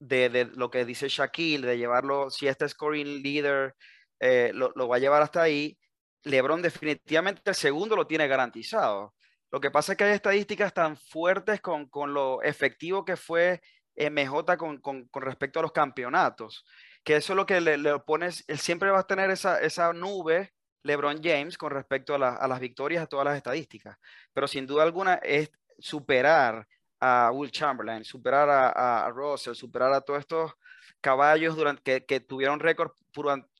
[0.00, 3.76] de, de lo que dice Shaquille, de llevarlo, si este scoring leader
[4.18, 5.78] eh, lo, lo, va a llevar hasta ahí,
[6.24, 9.14] LeBron definitivamente el segundo lo tiene garantizado.
[9.52, 13.60] Lo que pasa es que hay estadísticas tan fuertes con, con lo efectivo que fue
[13.94, 16.64] MJ con, con, con, respecto a los campeonatos,
[17.04, 19.92] que eso es lo que le, le pones, él siempre va a tener esa, esa
[19.92, 23.96] nube LeBron James con respecto a, la, a, las victorias, a todas las estadísticas.
[24.32, 26.66] Pero sin duda alguna es superar
[27.00, 30.52] a Will Chamberlain, superar a, a Russell, superar a todos estos
[31.00, 32.92] caballos durante, que, que tuvieron récord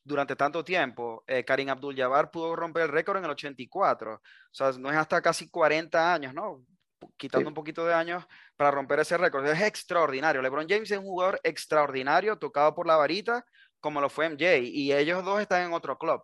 [0.05, 1.25] durante tanto tiempo.
[1.27, 4.15] Eh, Karim Abdul-Jabbar pudo romper el récord en el 84.
[4.15, 6.65] O sea, no es hasta casi 40 años, ¿no?
[7.17, 7.49] Quitando sí.
[7.49, 8.25] un poquito de años
[8.57, 9.47] para romper ese récord.
[9.47, 10.43] Es extraordinario.
[10.43, 13.45] LeBron James es un jugador extraordinario, tocado por la varita,
[13.81, 14.59] como lo fue MJ.
[14.59, 16.23] Y ellos dos están en otro club.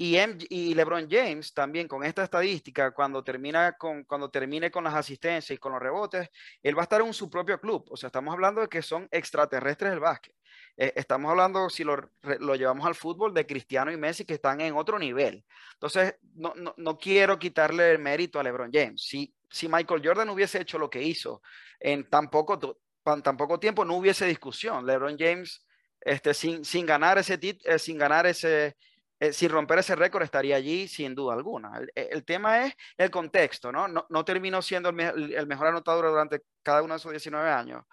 [0.00, 5.56] Y, LeBron James también con esta estadística, cuando, termina con, cuando termine con las asistencias
[5.56, 6.30] y con los rebotes,
[6.62, 7.84] él va a estar en su propio club.
[7.90, 10.36] O sea, estamos hablando de que son extraterrestres del básquet.
[10.76, 11.96] Eh, estamos hablando, si lo,
[12.38, 15.44] lo, llevamos al fútbol, de Cristiano y Messi que están en otro nivel.
[15.72, 19.02] Entonces, no, no, no quiero quitarle el mérito a LeBron James.
[19.02, 21.42] Si, si Michael Jordan hubiese hecho lo que hizo
[21.80, 22.56] en tan poco,
[23.02, 24.86] tan poco tiempo, no hubiese discusión.
[24.86, 25.66] LeBron James,
[26.00, 28.76] este, sin, sin ganar ese, eh, sin ganar ese
[29.20, 31.78] eh, sin romper ese récord estaría allí sin duda alguna.
[31.78, 33.88] El, el, tema es el contexto, ¿no?
[33.88, 37.50] No, no terminó siendo el, me el, mejor anotador durante cada uno de esos 19
[37.50, 37.84] años.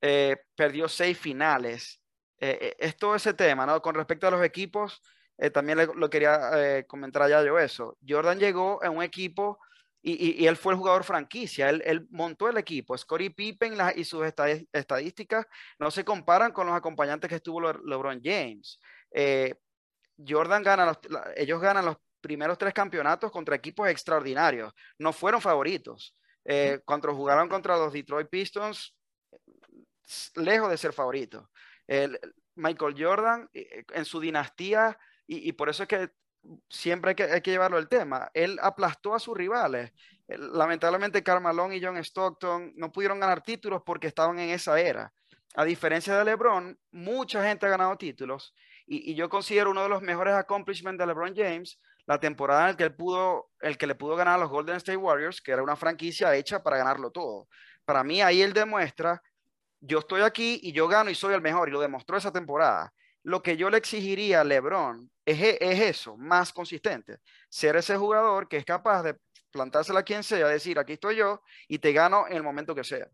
[0.00, 2.00] Eh, perdió seis finales.
[2.38, 3.80] Eh, es todo ese tema, ¿no?
[3.80, 5.02] Con respecto a los equipos,
[5.52, 7.96] también le, lo quería comentar ya yo eso.
[8.06, 9.58] Jordan llegó en un equipo
[10.02, 12.96] y, y, y, él fue el jugador franquicia, él, él montó el equipo.
[12.96, 14.24] Scottie Pippen la, y sus
[14.72, 15.46] estadísticas
[15.78, 18.80] no se comparan con los acompañantes que estuvo Le LeBron James.
[19.10, 19.54] Eh,
[20.26, 20.98] Jordan gana, los,
[21.36, 24.72] ellos ganan los primeros tres campeonatos contra equipos extraordinarios.
[24.98, 26.16] No fueron favoritos.
[26.44, 28.94] Eh, cuando jugaron contra los Detroit Pistons,
[30.36, 31.46] lejos de ser favoritos.
[31.86, 32.18] El,
[32.54, 36.10] Michael Jordan, eh, en su dinastía, y, y, por eso es que
[36.68, 39.92] siempre hay que, hay que llevarlo el tema, él aplastó a sus rivales.
[40.26, 45.12] Lamentablemente, Carmalón y John Stockton no pudieron ganar títulos porque estaban en esa era.
[45.54, 48.54] A diferencia de LeBron, mucha gente ha ganado títulos
[48.88, 52.76] y, yo considero uno de los mejores accomplishments de LeBron James la temporada en el
[52.76, 55.62] que él pudo, el que le pudo ganar a los Golden State Warriors, que era
[55.62, 57.48] una franquicia hecha para ganarlo todo.
[57.84, 59.22] Para mí ahí él demuestra,
[59.80, 62.94] yo estoy aquí y yo gano y soy el mejor y lo demostró esa temporada.
[63.24, 67.18] Lo que yo le exigiría a LeBron es, es eso, más consistente,
[67.50, 69.18] ser ese jugador que es capaz de
[69.50, 72.84] plantársela a quien sea, decir, aquí estoy yo y te gano en el momento que
[72.84, 73.06] sea.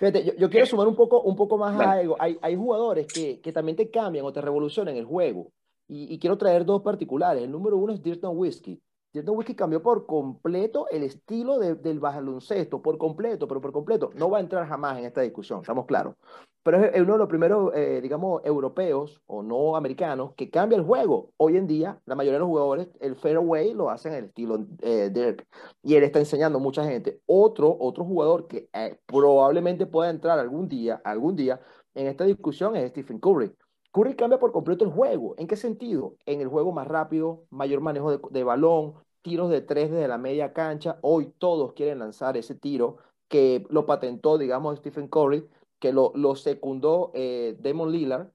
[0.00, 2.16] Fíjate, yo, yo, quiero sumar un poco, un poco más a algo.
[2.18, 5.52] Hay, hay jugadores que, que, también te cambian o te revolucionan el juego.
[5.86, 7.42] Y, y, quiero traer dos particulares.
[7.42, 8.80] El número uno es Dirk Whiskey.
[9.12, 14.10] Dirk Whiskey cambió por completo el estilo de, del baloncesto, por completo, pero por completo.
[14.14, 16.14] No va a entrar jamás en esta discusión, estamos claros.
[16.62, 20.84] Pero es uno de los primeros, eh, digamos, europeos o no americanos que cambia el
[20.84, 21.30] juego.
[21.38, 24.66] Hoy en día, la mayoría de los jugadores, el fairway lo hacen en el estilo
[24.82, 25.46] eh, Dirk.
[25.82, 27.20] Y él está enseñando a mucha gente.
[27.26, 31.60] Otro, otro jugador que eh, probablemente pueda entrar algún día, algún día
[31.94, 33.52] en esta discusión es Stephen Curry.
[33.92, 35.34] Curry cambia por completo el juego.
[35.36, 36.16] ¿En qué sentido?
[36.26, 40.52] En el juego más rápido, mayor manejo de, balón, tiros de tres desde la media
[40.52, 40.98] cancha.
[41.02, 42.98] Hoy todos quieren lanzar ese tiro
[43.28, 45.48] que lo patentó, digamos, Stephen Curry,
[45.78, 48.28] que lo, secundó eh, Damon Lillard.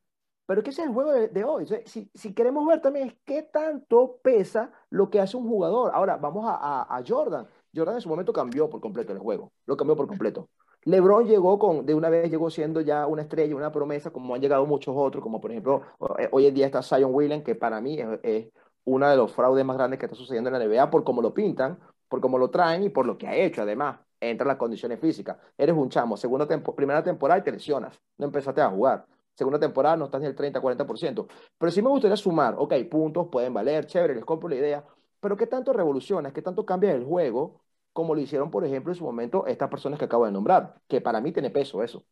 [0.46, 1.66] Pero que es el juego de, hoy.
[1.86, 5.92] si, queremos ver también es qué tanto pesa lo que hace un jugador.
[5.94, 7.48] Ahora, vamos a, Jordan.
[7.74, 9.52] Jordan en su momento cambió por completo el juego.
[9.66, 10.50] Lo cambió por completo.
[10.86, 14.42] LeBron llegó con, de una vez llegó siendo ya una estrella, una promesa, como han
[14.42, 15.82] llegado muchos otros, como por ejemplo,
[16.20, 18.48] eh, hoy en día está Zion Williams, que para mí es, es
[18.86, 21.34] uno de los fraudes más grandes que está sucediendo en la NBA por cómo lo
[21.34, 24.00] pintan, por cómo lo traen y por lo que ha hecho además.
[24.20, 25.38] Entra las condiciones físicas.
[25.58, 28.00] Eres un chamo, segunda primera temporada y te lesionas.
[28.18, 29.06] No empezaste a jugar.
[29.34, 31.28] Segunda temporada no estás ni el 30, 40%.
[31.58, 34.86] Pero sí me gustaría sumar, ok, puntos pueden valer, chévere, les compro la idea,
[35.20, 37.62] pero ¿qué tanto revolucionas, qué tanto cambia el juego,
[37.96, 40.76] como lo hicieron, por ejemplo, en su momento estas personas que acabo de nombrar?
[40.86, 42.06] Que para mí tiene peso eso.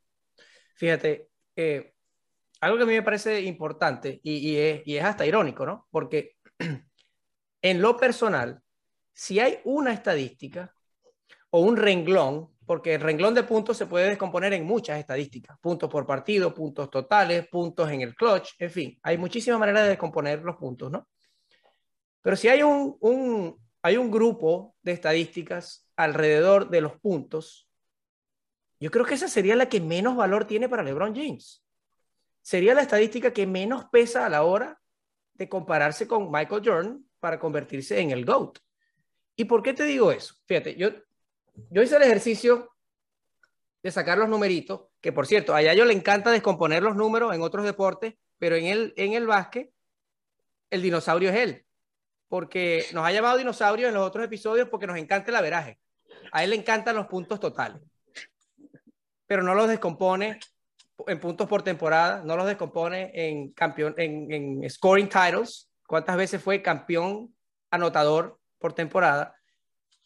[0.77, 1.93] Fíjate, eh,
[2.61, 4.49] algo que a mí me parece importante y,
[4.85, 5.85] y, es, hasta irónico, ¿no?
[5.91, 6.37] Porque
[7.61, 8.61] en lo personal,
[9.11, 10.73] si hay una estadística
[11.49, 15.89] o un renglón, porque el renglón de puntos se puede descomponer en muchas estadísticas, puntos
[15.89, 20.41] por partido, puntos totales, puntos en el clutch, en fin, hay muchísimas maneras de descomponer
[20.43, 21.09] los puntos, ¿no?
[22.21, 27.69] Pero si hay un, hay un grupo de estadísticas alrededor de los puntos,
[28.79, 31.63] yo creo que esa sería la que menos valor tiene para LeBron James.
[32.41, 34.81] Sería la estadística que menos pesa a la hora
[35.33, 38.59] de compararse con Michael Jordan para convertirse en el GOAT.
[39.35, 40.35] ¿Y por qué te digo eso?
[40.45, 40.89] Fíjate, yo,
[41.69, 42.69] yo hice el ejercicio
[43.81, 47.41] de sacar los numeritos, que por cierto, a yo le encanta descomponer los números en
[47.41, 49.71] otros deportes, pero en el, en el básquet,
[50.69, 51.65] el dinosaurio es él.
[52.33, 55.77] Porque nos ha llamado dinosaurio en los otros episodios porque nos encanta el averaje.
[56.31, 57.79] A él le encantan los puntos totales.
[59.27, 60.39] Pero no los descompone
[61.05, 66.41] en puntos por temporada, no los descompone en, campeón, en, en scoring titles, cuántas veces
[66.41, 67.35] fue campeón
[67.69, 69.35] anotador por temporada.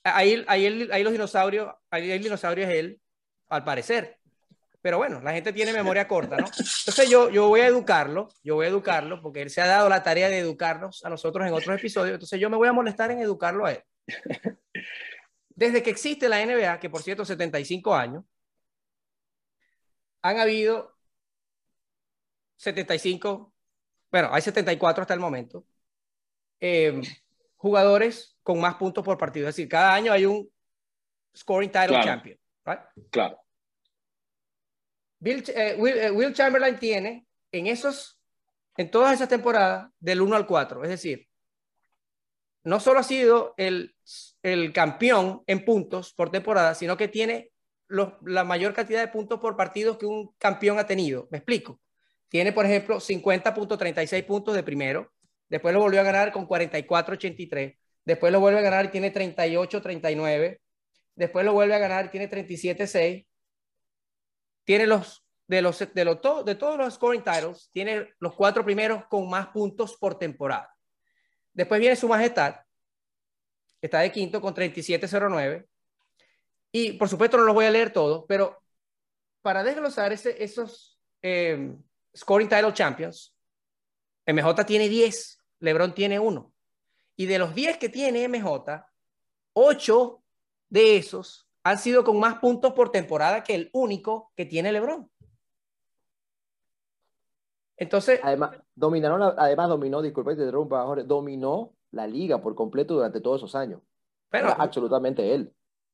[0.04, 3.02] Ahí, ahí, ahí los dinosaurios, ahí el dinosaurio es él,
[3.48, 4.17] al parecer.
[4.88, 6.46] Pero bueno, la gente tiene memoria corta, ¿no?
[6.46, 9.90] Entonces yo, yo voy a educarlo, yo voy a educarlo, porque él se ha dado
[9.90, 13.12] la tarea de educarnos a nosotros en otros episodios, entonces yo me voy a molestar
[13.12, 13.84] en educarlo a él.
[15.50, 18.24] Desde que existe la NBA, que por cierto, 75 años,
[20.22, 20.96] han habido
[22.56, 23.54] 75,
[24.10, 25.66] bueno, hay 74 hasta el momento,
[26.62, 27.02] eh,
[27.58, 29.50] jugadores con más puntos por partido.
[29.50, 30.50] Es decir, cada año hay un
[31.36, 32.40] scoring title champion.
[33.12, 33.47] Claro.
[35.20, 38.20] Bill, eh, eh, Will, Chamberlain tiene en esos,
[38.78, 40.84] en todas esas temporadas, del 1 al 4.
[40.84, 41.28] Es decir,
[42.64, 43.96] no solo ha sido el,
[44.44, 47.52] el campeón en puntos por temporada, sino que tiene
[47.90, 51.28] la mayor cantidad de puntos por partido que un campeón ha tenido.
[51.32, 51.80] Me explico.
[52.30, 55.14] Tiene, por ejemplo, 50.36 puntos de primero.
[55.48, 57.78] Después lo volvió a ganar con 44.83.
[58.04, 60.60] Después lo vuelve a ganar y tiene 38.39.
[61.16, 63.27] Después lo vuelve a ganar y tiene 37.6.
[64.68, 69.06] Tiene los de los de, los, de todos los scoring titles, tiene los cuatro primeros
[69.06, 70.76] con más puntos por temporada.
[71.54, 72.58] Después viene su majestad,
[73.82, 75.66] está de quinto con 37.09.
[76.74, 78.62] Y por supuesto no los voy a leer todos, pero
[79.42, 81.74] para desglosar ese, esos eh,
[82.14, 83.34] Scoring Title Champions,
[84.26, 86.54] MJ tiene 10, LeBron tiene 1.
[87.16, 88.86] Y de los 10 que tiene MJ,
[89.54, 90.24] 8
[90.68, 95.10] de esos han sido con más puntos por temporada que el único que tiene LeBron.
[97.76, 103.56] Entonces, además dominaron, además dominó, disculpe, te dominó la liga por completo durante todos esos
[103.56, 103.82] años.
[104.30, 105.54] Pero absolutamente él.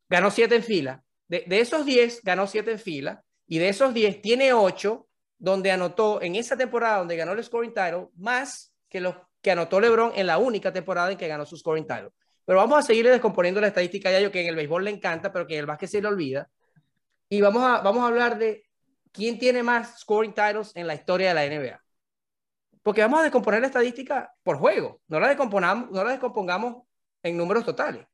[0.09, 1.03] Ganó 7 en fila.
[1.27, 5.07] De, de esos 10 ganó 7 en fila y de esos 10 tiene 8
[5.37, 9.79] donde anotó en esa temporada donde ganó el scoring title más que los que anotó
[9.79, 12.11] LeBron en la única temporada en que ganó su scoring title.
[12.45, 15.31] Pero vamos a seguir descomponiendo la estadística ya yo que en el béisbol le encanta,
[15.31, 16.49] pero que en el básquet se le olvida.
[17.29, 18.65] Y vamos a, vamos a hablar de
[19.11, 21.81] quién tiene más scoring titles en la historia de la NBA.
[22.81, 26.83] Porque vamos a descomponer la estadística por juego, no la descompongamos, no la descompongamos
[27.21, 28.05] en números totales.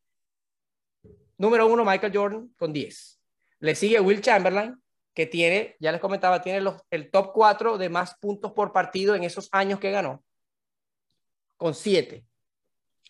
[1.38, 3.20] Número uno, Michael Jordan con 10.
[3.62, 4.80] Le sigue Will Chamberlain
[5.14, 9.16] que tiene, ya les comentaba, tiene los, el top 4 de más puntos por partido
[9.16, 10.24] en esos años que ganó,
[11.58, 12.26] con 7.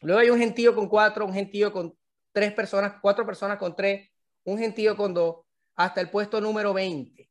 [0.02, 1.96] Luego hay un gentío con 4, un gentío con
[2.32, 4.10] 3 personas, 4 personas con 3,
[4.46, 5.36] un gentío con 2,
[5.76, 7.30] hasta el puesto número 20.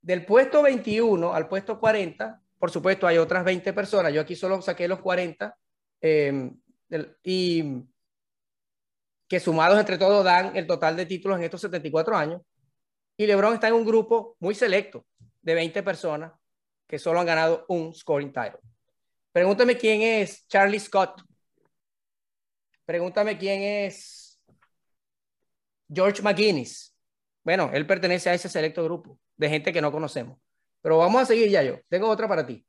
[0.00, 4.12] Del puesto 21 al puesto 40, por supuesto, hay otras 20 personas.
[4.12, 5.56] Yo aquí solo saqué los 40
[6.00, 6.50] eh,
[7.22, 7.84] y
[9.28, 12.42] que sumados entre todos dan el total de títulos en estos 74 años.
[13.16, 15.04] Y LeBron está en un grupo muy selecto
[15.42, 16.32] de 20 personas
[16.86, 18.60] que solo han ganado un scoring title.
[19.32, 21.22] Pregúntame quién es Charlie Scott.
[22.88, 24.40] Pregúntame quién es
[25.92, 26.96] George McGuinness.
[27.44, 30.38] Bueno, él pertenece a ese selecto grupo de gente que no conocemos.
[30.80, 31.80] Pero vamos a seguir ya yo.
[31.90, 32.64] Tengo otra para ti.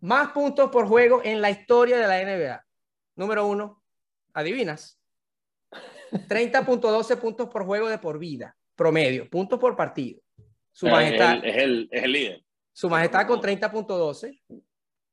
[0.00, 2.64] Más puntos por juego en la historia de la NBA.
[3.16, 3.82] Número uno,
[4.32, 4.98] adivinas.
[6.10, 10.22] 30.12 puntos por juego de por vida, promedio, puntos por partido.
[10.72, 11.44] Su majestad.
[11.44, 12.44] Es el, es el, líder.
[12.72, 14.40] Su majestad con 30.12.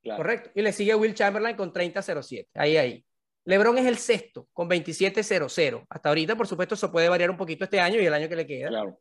[0.04, 0.52] Correcto.
[0.56, 2.48] Y le sigue Will Chamberlain con 30.07.
[2.54, 3.06] Ahí, ahí.
[3.46, 5.86] LeBron es el sexto con 27.00.
[5.90, 8.36] Hasta ahorita, por supuesto, eso puede variar un poquito este año y el año que
[8.36, 8.70] le queda.
[8.70, 9.00] Claro,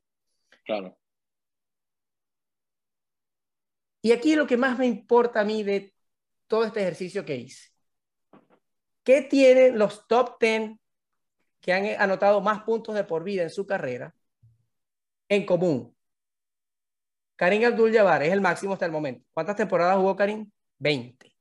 [0.65, 0.99] claro.
[4.01, 5.93] Y aquí lo que más me importa a mí de
[6.47, 7.69] todo este ejercicio que hice.
[9.03, 10.79] ¿Qué tienen los top 10
[11.61, 14.15] que han anotado más puntos de por vida en su carrera
[15.29, 15.95] en común?
[17.37, 19.25] Karim Abdul-Jabbar es el máximo hasta el momento.
[19.33, 20.51] ¿Cuántas temporadas jugó Karim?
[20.79, 21.35] 20.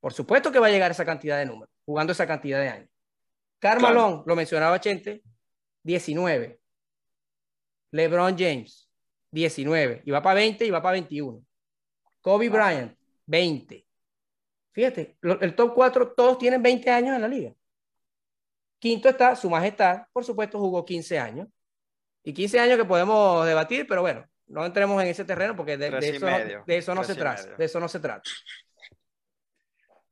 [0.00, 2.90] Por supuesto que va a llegar esa cantidad de números, jugando esa cantidad de años.
[3.58, 5.22] Carmalón, lo mencionaba Chente,
[5.82, 6.60] 19.
[7.90, 8.88] LeBron James,
[9.30, 10.02] 19.
[10.04, 11.44] Y va para 20 y va para 21.
[12.20, 13.86] Kobe Bryant, 20.
[14.72, 17.52] Fíjate, el top 4 todos tienen 20 años en la liga.
[18.78, 21.48] Quinto está Su Majestad, por supuesto, jugó 15 años.
[22.22, 25.88] Y 15 años que podemos debatir, pero bueno, no entremos en ese terreno porque de,
[25.88, 26.26] eso,
[26.66, 27.56] de eso, no se trata.
[27.56, 28.28] De eso no se trata.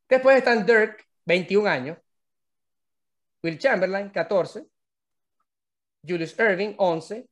[0.09, 1.99] Después están Dirk, 21 años.
[3.43, 4.67] Will Chamberlain, 14.
[6.07, 7.29] Julius Irving, 11.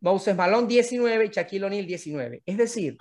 [0.00, 1.24] Moses Malone, 19.
[1.26, 2.42] Y Shaquille O'Neal, 19.
[2.46, 2.96] Es decir,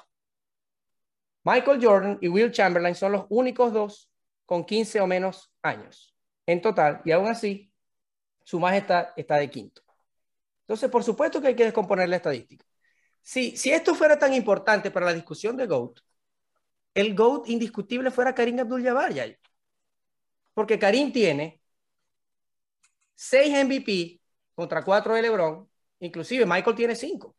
[1.44, 4.10] Michael Jordan y Will Chamberlain son los únicos dos
[4.46, 7.02] con 15 o menos años en total.
[7.06, 7.72] Y aún así,
[8.44, 9.82] su majestad está de quinto.
[10.62, 12.66] Entonces, por supuesto que hay que descomponer la estadística.
[13.24, 16.00] Si, esto fuera tan importante para la discusión de GOAT,
[16.94, 19.40] el GOAT indiscutible fuera Karim Abdul-Jabbar.
[20.54, 21.62] Porque Karim tiene
[23.16, 24.22] seis MVP
[24.56, 27.36] contra cuatro de LeBron, inclusive Michael tiene cinco.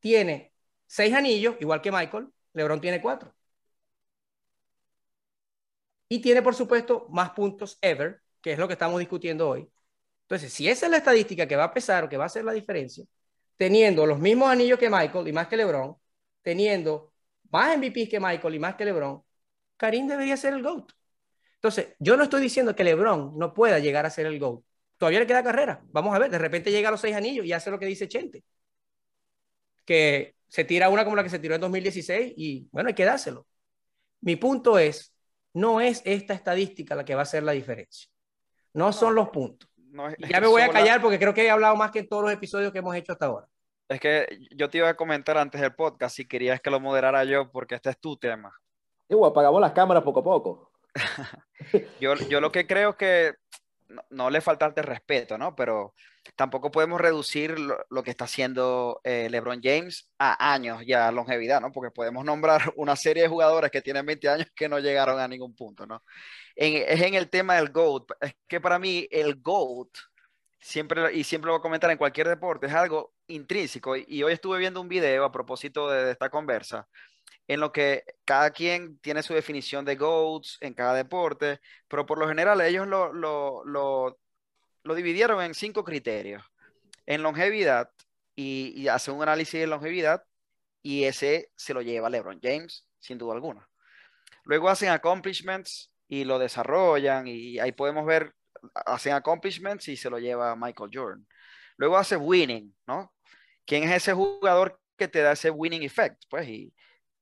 [0.00, 0.52] Tiene
[0.86, 3.34] seis anillos, igual que Michael, LeBron tiene cuatro.
[6.08, 9.70] Y tiene, por supuesto, más puntos ever, que es lo que estamos discutiendo hoy.
[10.22, 12.44] Entonces, si esa es la estadística que va a pesar o que va a hacer
[12.44, 13.04] la diferencia,
[13.62, 15.96] teniendo los mismos anillos que Michael y más que LeBron,
[16.42, 17.12] teniendo
[17.52, 19.22] más MVP que Michael y más que LeBron,
[19.76, 20.90] Karim debería ser el GOAT.
[21.54, 24.64] Entonces, yo no estoy diciendo que LeBron no pueda llegar a ser el GOAT.
[24.96, 25.80] Todavía le queda carrera.
[25.92, 28.08] Vamos a ver, de repente llega a los seis anillos y hace lo que dice
[28.08, 28.42] Chente.
[29.84, 33.04] Que se tira una como la que se tiró en 2016 y bueno, hay que
[33.04, 33.46] dárselo.
[34.22, 35.14] Mi punto es,
[35.54, 38.10] no es esta estadística la que va a hacer la diferencia.
[38.74, 39.70] No son los puntos.
[40.18, 42.32] ya me voy a callar porque creo que he hablado más que en todos los
[42.32, 43.46] episodios que hemos hecho hasta ahora.
[43.92, 47.24] Es que yo te iba a comentar antes del podcast si querías que lo moderara
[47.24, 48.52] yo, porque este es tu tema.
[49.08, 50.72] Igual, apagamos las cámaras poco a poco.
[52.00, 53.34] yo, yo lo que creo que
[54.10, 55.54] no, le falta el respeto, ¿no?
[55.54, 55.94] Pero
[56.36, 61.60] tampoco podemos reducir lo, que está haciendo eh, LeBron James a años ya, a longevidad,
[61.60, 61.72] ¿no?
[61.72, 65.28] Porque podemos nombrar una serie de jugadores que tienen 20 años que no llegaron a
[65.28, 66.02] ningún punto, ¿no?
[66.54, 68.12] es en el tema del GOAT.
[68.20, 69.88] Es que para mí el GOAT
[70.62, 73.96] siempre, y siempre lo voy a comentar en cualquier deporte, es algo intrínseco.
[73.96, 76.88] Y, hoy estuve viendo un video a propósito de, esta conversa,
[77.48, 82.18] en lo que cada quien tiene su definición de GOATs en cada deporte, pero por
[82.18, 84.18] lo general ellos lo, lo, lo,
[84.84, 86.44] lo dividieron en cinco criterios.
[87.06, 87.90] En longevidad,
[88.36, 90.24] y, y hacen un análisis de longevidad,
[90.82, 93.68] y ese se lo lleva LeBron James, sin duda alguna.
[94.44, 98.34] Luego hacen accomplishments y lo desarrollan, y ahí podemos ver
[98.74, 101.26] hacen accomplishments y se lo lleva Michael Jordan.
[101.76, 103.12] Luego hace winning, ¿no?
[103.64, 106.22] ¿Quién es ese jugador que te da ese winning effect?
[106.28, 106.74] Pues y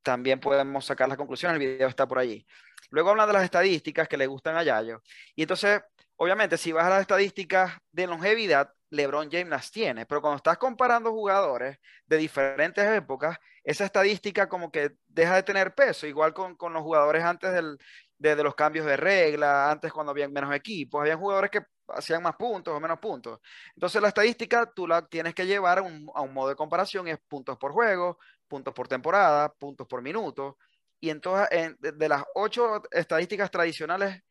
[0.03, 2.47] también podemos sacar las conclusiones, el video está por allí.
[2.91, 5.03] Luego hablan de las estadísticas que le gustan a Yayo.
[5.35, 5.81] Y entonces,
[6.17, 10.59] obviamente, si vas a las estadísticas de longevidad, LeBron James las tiene, pero cuando estás
[10.59, 16.57] comparando jugadores de diferentes épocas, esa estadística como que deja de tener peso, igual con,
[16.57, 17.79] con los jugadores antes del,
[18.21, 22.37] desde los cambios de regla, antes cuando había menos equipos, había jugadores que hacían más
[22.37, 23.41] puntos o menos puntos.
[23.75, 27.57] Entonces la estadística tú la tienes que llevar a un, modo de comparación, es puntos
[27.57, 30.59] por juego, puntos por temporada, puntos por minuto.
[31.01, 34.23] Y entonces de, las ocho estadísticas tradicionales,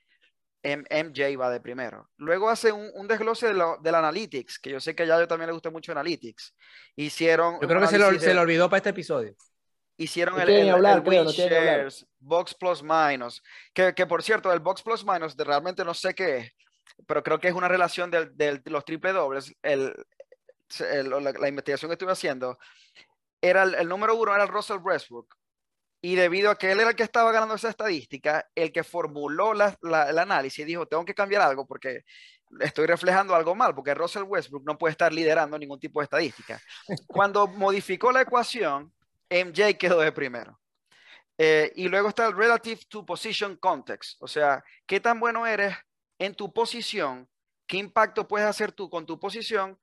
[0.61, 2.11] MJ va de primero.
[2.17, 5.53] Luego hace un, desglose de del Analytics, que yo sé que ya yo también le
[5.53, 6.53] gusta mucho Analytics.
[6.95, 7.59] Hicieron...
[7.59, 9.35] Yo creo que se lo, se lo olvidó para este episodio
[9.99, 13.43] hicieron el, el, hablar, shares, Box Plus Minus,
[13.73, 16.51] que, que, por cierto, el Box Plus Minus de, realmente no sé qué es,
[17.05, 19.53] pero creo que es una relación de los triple dobles.
[19.61, 19.93] El,
[20.79, 22.57] la, investigación que estuve haciendo
[23.41, 25.35] era el, número uno era el Russell Westbrook
[26.01, 29.53] Y debido a que él era el que estaba ganando esa estadística, el que formuló
[29.53, 32.03] la, el análisis dijo, tengo que cambiar algo porque
[32.61, 36.61] estoy reflejando algo mal, porque Russell Westbrook no puede estar liderando ningún tipo de estadística.
[37.07, 38.93] Cuando modificó la ecuación,
[39.29, 40.59] MJ quedó de primero.
[41.37, 45.73] Eh, y luego está el relative to position context, o sea, qué tan bueno eres
[46.17, 47.29] en tu posición,
[47.65, 49.79] qué impacto puedes hacer tú con tu posición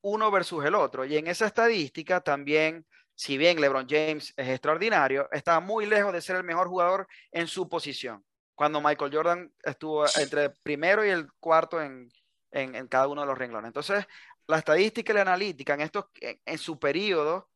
[0.00, 1.04] uno versus el otro.
[1.04, 6.22] Y en esa estadística también, si bien LeBron James es extraordinario, está muy lejos de
[6.22, 8.24] ser el mejor jugador en su posición.
[8.56, 12.10] Cuando Michael Jordan estuvo entre el primero y el cuarto en,
[12.50, 13.68] en, cada uno de los renglones.
[13.68, 14.06] Entonces,
[14.48, 17.48] la estadística y la analítica en, estos, en su periodo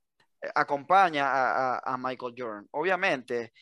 [0.55, 2.69] acompaña a, Michael Jordan.
[2.73, 3.53] Obviamente,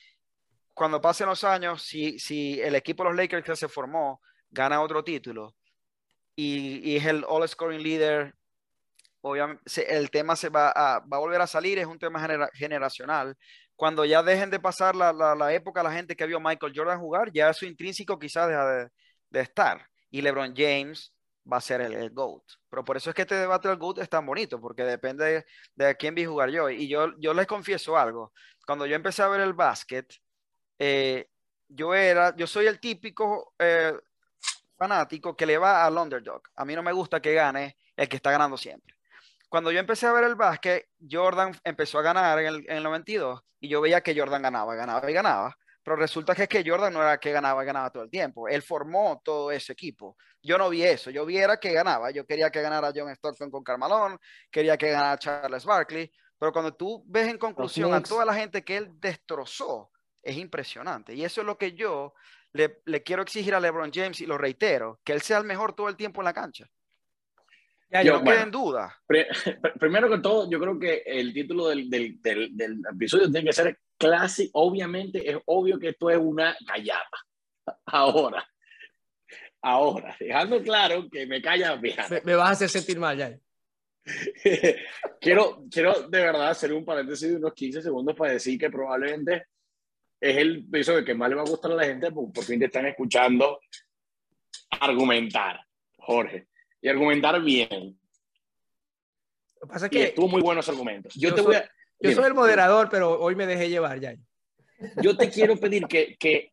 [0.75, 4.21] cuando pasen los años, si, si el equipo de los Lakers que se formó
[4.51, 5.55] gana otro título
[6.37, 8.35] y, es el All Scoring Leader,
[9.21, 13.37] obviamente el tema se va a, va a volver a salir, es un tema generacional.
[13.77, 17.01] Cuando ya dejen de pasar la, la, época, la gente que vio a Michael Jordan
[17.01, 18.89] jugar, ya eso intrínseco quizás deja de,
[19.31, 19.87] de estar.
[20.11, 21.13] Y LeBron James
[21.51, 22.43] va a ser el, GOAT.
[22.69, 25.87] Pero por eso es que este debate del GOAT es tan bonito, porque depende de,
[25.87, 26.71] a quién vi jugar yo.
[26.71, 28.33] Y yo, yo les confieso algo,
[28.67, 30.13] cuando yo empecé a ver el básquet,
[30.79, 31.29] eh,
[31.69, 33.95] yo era, yo soy el típico eh,
[34.77, 36.43] fanático que le va al underdog.
[36.57, 38.95] A mí no me gusta que gane el que está ganando siempre.
[39.49, 42.83] Cuando yo empecé a ver el básquet, Jordan empezó a ganar en el, en el
[42.83, 45.59] 92 y yo veía que Jordan ganaba, ganaba y ganaba.
[45.83, 48.49] Pero resulta que, es que Jordan no era que ganaba y ganaba todo el tiempo.
[48.49, 50.17] Él formó todo ese equipo.
[50.41, 51.11] Yo no vi eso.
[51.11, 52.11] Yo viera que ganaba.
[52.11, 54.19] Yo quería que ganara John Stockton con Carmalón,
[54.51, 56.13] quería que ganara Charles Barkley.
[56.39, 59.91] Pero cuando tú ves en conclusión a toda la gente que él destrozó,
[60.23, 61.15] es impresionante.
[61.15, 62.15] Y eso es lo que yo
[62.53, 65.75] le, le quiero exigir a LeBron James y lo reitero, que él sea el mejor
[65.75, 66.67] todo el tiempo en la cancha.
[67.93, 68.99] Ya, yo, no quede en duda.
[69.79, 73.79] primero que todo, yo creo que el título del, del, del, episodio tiene que ser
[74.07, 74.51] clásico.
[74.61, 77.09] Obviamente, es obvio que esto es una callada.
[77.87, 78.45] Ahora,
[79.63, 81.97] ahora, dejando claro que me calla bien.
[82.25, 83.39] Me, vas a hacer sentir mal ya.
[85.21, 89.47] quiero, quiero de verdad hacer un paréntesis de unos 15 segundos para decir que probablemente
[90.21, 92.59] es el episodio que más le va a gustar a la gente, porque por fin
[92.59, 93.61] te están escuchando
[94.81, 95.61] argumentar,
[95.99, 96.49] Jorge
[96.83, 97.99] y argumentar bien.
[99.61, 100.03] Lo que pasa es que.
[100.05, 101.09] estuvo muy bueno ese argumento.
[101.15, 101.71] Yo, te soy, voy a,
[102.03, 104.15] yo soy el moderador, pero hoy me dejé llevar ya.
[105.03, 106.53] Yo te quiero pedir que, que,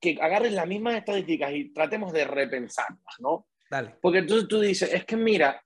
[0.00, 3.46] que agarres las mismas estadísticas y tratemos de repensarlas, ¿no?
[3.70, 3.96] Dale.
[4.00, 5.62] Porque entonces tú dices, es que mira,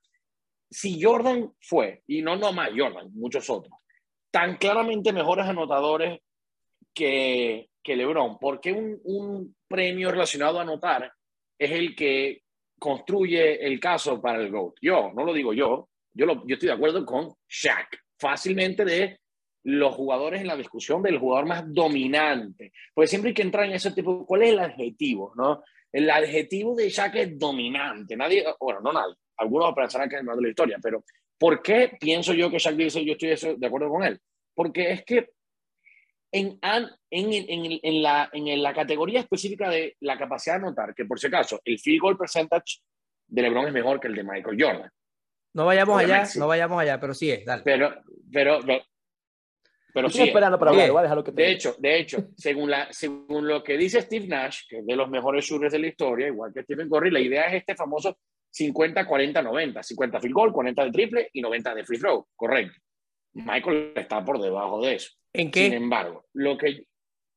[0.69, 3.73] si Jordan fue, y no nomás Jordan, muchos otros,
[4.31, 6.19] tan claramente mejores anotadores
[6.93, 11.11] que, que LeBron, ¿por qué un, un premio relacionado a anotar
[11.59, 12.41] es el que
[12.81, 14.73] construye el caso para el GOAT.
[14.81, 19.19] Yo, no lo digo yo, yo, lo, yo estoy de acuerdo con Shaq, fácilmente de
[19.63, 22.71] los jugadores en la discusión del jugador más dominante.
[22.93, 25.33] Porque siempre hay que entrar en ese tipo, ¿cuál es el adjetivo?
[25.35, 25.63] ¿no?
[25.91, 28.15] El adjetivo de Shaq es dominante.
[28.15, 31.03] Nadie, bueno, no nadie, algunos pensarán que es el más de la historia, pero
[31.37, 34.19] ¿por qué pienso yo que Shaq dice yo estoy de acuerdo con él?
[34.53, 35.29] Porque es que
[36.31, 42.01] en, la categoría específica de la capacidad de anotar, que por si acaso, el field
[42.01, 42.79] goal percentage
[43.27, 44.91] de LeBron es mejor que el de Michael Jordan.
[45.53, 47.63] No vayamos allá, no vayamos allá, pero sí es, dale.
[47.63, 47.93] Pero,
[48.31, 48.59] pero,
[49.93, 53.77] pero, sí esperando para hablar, que De hecho, de hecho según, la, según lo que
[53.77, 56.89] dice Steve Nash, que es de los mejores shooters de la historia, igual que Stephen
[56.89, 58.17] Curry, la idea es este famoso
[58.51, 59.83] 50, 40, 90.
[59.83, 62.77] 50 field goal, 40 de triple y 90 de free throw, correcto.
[63.33, 65.11] Michael está por debajo de eso.
[65.33, 65.65] ¿En qué?
[65.65, 66.85] Sin embargo, lo que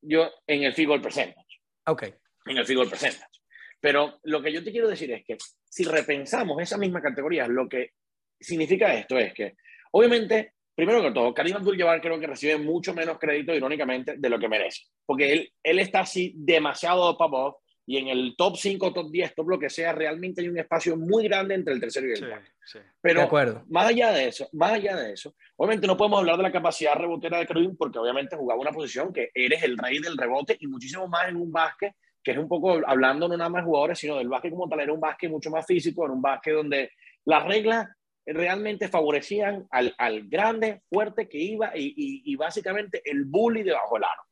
[0.01, 1.61] yo, en el field goal percentage.
[1.87, 2.03] Ok.
[2.45, 3.39] En el field goal percentage.
[3.79, 5.37] Pero lo que yo te quiero decir es que
[5.69, 7.91] si repensamos esa misma categoría, lo que
[8.39, 9.55] significa esto es que,
[9.91, 14.39] obviamente, primero que todo, Karim Abdul-Jabbar creo que recibe mucho menos crédito, irónicamente, de lo
[14.39, 14.83] que merece.
[15.05, 17.55] Porque él, él está así demasiado up
[17.87, 20.97] y en el top 5, top 10, top lo que sea, realmente hay un espacio
[20.97, 22.51] muy grande entre el tercero y el cuarto.
[22.99, 23.63] Pero de acuerdo.
[23.69, 26.95] más allá de eso, más allá de eso, obviamente no podemos hablar de la capacidad
[26.95, 30.65] rebotera de Karim porque obviamente jugaba una posición que eres el rey del rebote y
[30.65, 31.93] muchísimo más en un básquet
[32.25, 34.79] que es un poco hablando no nada más de jugadores, sino del básquet como tal,
[34.79, 36.91] era un básquet mucho más físico, era un básquet donde
[37.23, 37.87] las reglas
[38.25, 44.05] realmente favorecían al, al grande, fuerte que iba y, y, básicamente el bully debajo del
[44.05, 44.23] aro.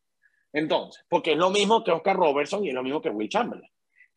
[0.52, 3.72] Entonces, porque es lo mismo que Oscar Robertson y es lo mismo que Will Chamberlain.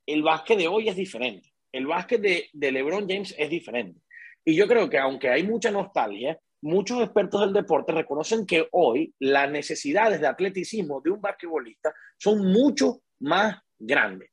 [0.07, 1.53] El básquet de hoy es diferente.
[1.73, 4.01] El básquet de, de LeBron James es diferente.
[4.45, 9.15] Y yo creo que aunque hay mucha nostalgia, muchos expertos del deporte reconocen que hoy
[9.19, 14.31] las necesidades de atleticismo de un basquetbolista son mucho más grandes.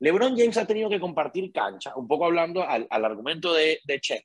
[0.00, 4.00] LeBron James ha tenido que compartir cancha, un poco hablando al, al argumento de, de
[4.00, 4.22] Chen,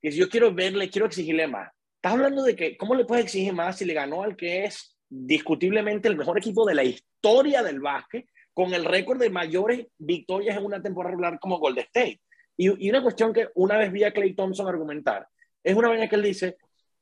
[0.00, 1.70] que si yo quiero verle, quiero exigirle más.
[1.96, 4.96] Estás hablando de que, ¿cómo le puedes exigir más si le ganó al que es
[5.08, 10.56] discutiblemente el mejor equipo de la historia del básquet, con el récord de mayores victorias
[10.56, 12.20] en una temporada regular como Golden State.
[12.56, 15.26] Y, y una cuestión que una vez vi a Clay Thompson argumentar,
[15.62, 16.56] es una vez que él dice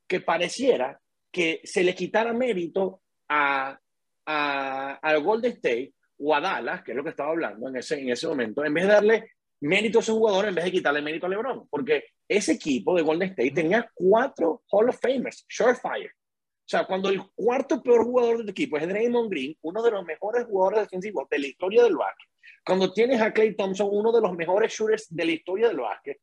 [0.07, 3.79] que pareciera que se le quitara mérito a,
[4.27, 8.01] a, al Golden State o a Dallas, que es lo que estaba hablando en ese,
[8.01, 9.31] en ese momento, en vez de darle
[9.61, 13.03] mérito a ese jugador, en vez de quitarle mérito a LeBron, porque ese equipo de
[13.03, 16.11] Golden State tenía cuatro Hall of Famers, Surefire.
[16.11, 20.05] O sea, cuando el cuarto peor jugador del equipo es Draymond Green, uno de los
[20.05, 22.29] mejores jugadores defensivos de la historia del básquet,
[22.65, 26.19] cuando tienes a Clay Thompson, uno de los mejores shooters de la historia del básquet,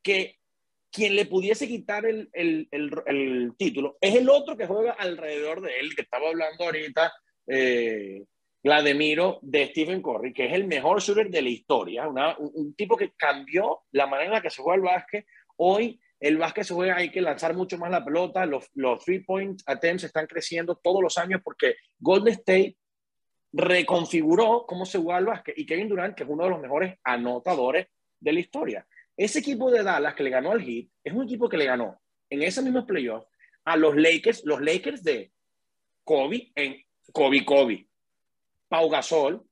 [0.00, 0.36] que
[0.90, 5.78] quien le pudiese quitar el, el, el, título es el otro que juega alrededor de
[5.80, 7.12] él, que estaba hablando ahorita,
[7.48, 8.24] eh,
[8.62, 12.96] Vladimiro, de Stephen Curry, que es el mejor shooter de la historia, una, un, tipo
[12.96, 15.26] que cambió la manera en la que se juega el básquet.
[15.56, 19.62] Hoy el básquet se juega, hay que lanzar mucho más la pelota, los, los three-point
[19.66, 22.76] attempts están creciendo todos los años porque Golden State
[23.52, 26.98] reconfiguró cómo se juega el básquet y Kevin Durant, que es uno de los mejores
[27.04, 27.86] anotadores
[28.20, 28.86] de la historia.
[29.16, 32.00] Ese equipo de Dallas que le ganó al Heat es un equipo que le ganó
[32.30, 33.24] en ese mismo playoff
[33.64, 35.32] a los Lakers, los Lakers de
[36.04, 36.82] Kobe en
[37.12, 37.87] Kobe Kobe,
[38.68, 39.42] Pau Gasol,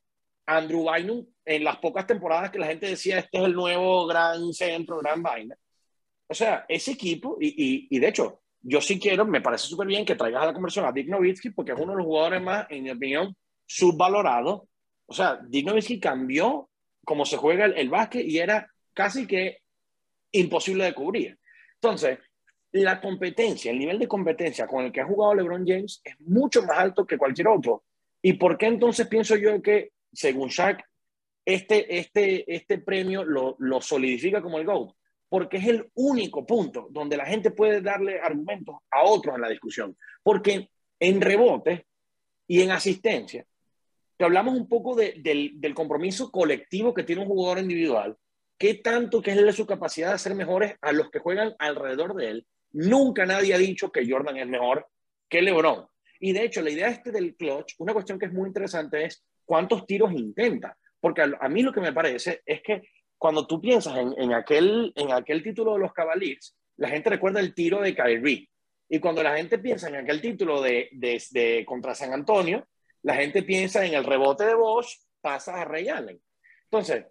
[0.46, 4.52] Andrew Bynum en las pocas temporadas que la gente decía este es el nuevo gran
[4.52, 5.56] centro, gran vaina.
[6.28, 9.86] O sea, ese equipo, y, y, y de hecho, yo sí quiero, me parece súper
[9.86, 12.42] bien que traigas a la conversión a Dick Nowitzki porque es uno de los jugadores
[12.42, 14.62] más, en mi opinión, subvalorados.
[15.06, 16.68] O sea, Dick Nowitzki cambió
[17.04, 19.58] cómo se juega el, el básquet y era casi que
[20.32, 21.38] imposible de cubrir.
[21.74, 22.18] Entonces,
[22.72, 26.62] la competencia, el nivel de competencia con el que ha jugado LeBron James es mucho
[26.62, 27.84] más alto que cualquier otro.
[28.26, 30.82] ¿Y por qué entonces pienso yo que, según Shaq,
[31.44, 34.96] este, este, este premio lo, lo solidifica como el GOAT?
[35.28, 39.48] Porque es el único punto donde la gente puede darle argumentos a otros en la
[39.48, 39.96] discusión.
[40.24, 41.86] Porque en rebote
[42.48, 43.46] y en asistencia,
[44.18, 48.16] que hablamos un poco de, del, del compromiso colectivo que tiene un jugador individual,
[48.58, 52.30] qué tanto que es su capacidad de hacer mejores a los que juegan alrededor de
[52.30, 52.46] él.
[52.72, 54.88] Nunca nadie ha dicho que Jordan es mejor
[55.28, 55.86] que LeBron.
[56.20, 59.24] Y de hecho, la idea este del clutch, una cuestión que es muy interesante es
[59.44, 60.76] cuántos tiros intenta.
[61.00, 62.82] Porque a, mí lo que me parece es que
[63.18, 67.54] cuando tú piensas en, aquel, en aquel título de los Cavaliers, la gente recuerda el
[67.54, 68.48] tiro de Kyrie.
[68.88, 72.66] Y cuando la gente piensa en aquel título de, de, de contra San Antonio,
[73.02, 76.20] la gente piensa en el rebote de Bosch, pasa a Ray Allen.
[76.64, 77.06] Entonces,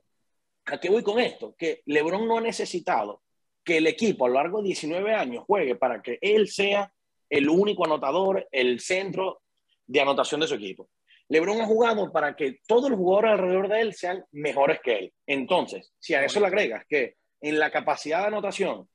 [0.66, 1.56] ¿A qué voy con esto?
[1.58, 3.22] Que LeBron no ha necesitado
[3.64, 6.91] que el equipo a lo largo de 19 años juegue para que él sea
[7.30, 9.42] el único anotador, el centro
[9.86, 10.90] de anotación de su equipo.
[11.28, 15.14] LeBron ha jugado para que todos los jugadores alrededor de él sean mejores que él.
[15.26, 18.88] Entonces, si a eso le agregas que en la capacidad de anotación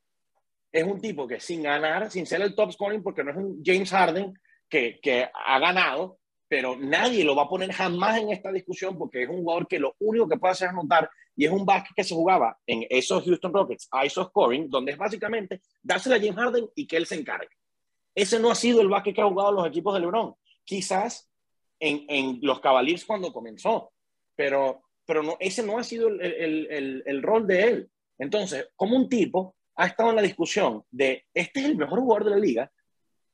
[0.73, 3.63] es un tipo que sin ganar, sin ser el top scoring, porque no es un
[3.65, 4.33] James Harden
[4.69, 9.25] que, que ha ganado, pero nadie lo va a poner jamás en esta discusión porque
[9.25, 11.95] es un jugador que lo único que puede hacer es anotar y es un básquet
[11.97, 16.37] que se jugaba en esos Houston Rockets, ISO scoring, donde es básicamente dársela a James
[16.37, 17.49] Harden y que él se encargue.
[18.21, 20.35] Ese no ha sido el básquet que ha jugado los equipos de LeBron.
[20.65, 21.31] Quizás
[21.79, 23.93] en, en los Cavaliers cuando comenzó,
[24.37, 27.91] pero, pero no, ese no ha sido el, el, el, el rol de él.
[28.19, 32.25] Entonces, como un tipo ha estado en la discusión de este es el mejor jugador
[32.25, 32.73] de la liga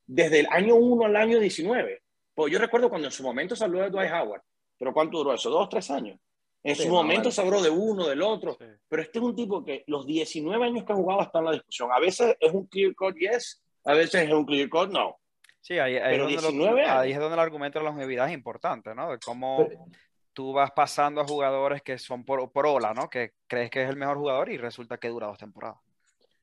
[0.06, 2.02] desde el año 1 al año 19
[2.36, 4.42] pues yo recuerdo cuando en su momento se habló de Dwight Howard,
[4.78, 5.48] pero ¿cuánto duró eso?
[5.48, 6.20] ¿Dos, tres años?
[6.62, 8.58] En su momento se habló de uno, del otro,
[8.88, 11.52] pero este es un tipo que los 19 años que ha jugado está en la
[11.52, 11.90] discusión.
[11.92, 15.16] A veces es un clear cut yes, a veces es un clear cut no.
[15.60, 18.34] Sí, ahí, ahí, es, donde lo, ahí es donde el argumento de la longevidad es
[18.34, 19.10] importante, ¿no?
[19.10, 19.66] De cómo
[20.32, 23.08] tú vas pasando a jugadores que son por, por ola, ¿no?
[23.08, 25.78] Que crees que es el mejor jugador y resulta que dura dos temporadas.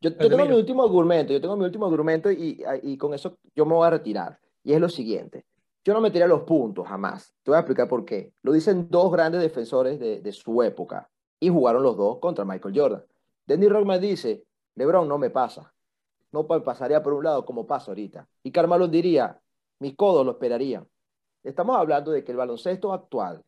[0.01, 3.37] Yo, yo tengo mi último argumento, yo tengo mi último argumento y, y con eso
[3.55, 4.37] yo me voy a retirar.
[4.63, 5.45] Y es lo siguiente.
[5.85, 7.33] Yo no metería los puntos, jamás.
[7.43, 8.33] Te voy a explicar por qué.
[8.41, 12.77] Lo dicen dos grandes defensores de, de su época y jugaron los dos contra Michael
[12.77, 13.05] Jordan.
[13.45, 14.43] Denny Rodman dice,
[14.75, 15.73] LeBron no me pasa.
[16.33, 18.27] No pasaría por un lado como pasa ahorita.
[18.43, 19.39] Y Carmelo diría,
[19.79, 20.87] mis codos lo esperarían.
[21.43, 23.43] Estamos hablando de que el baloncesto actual,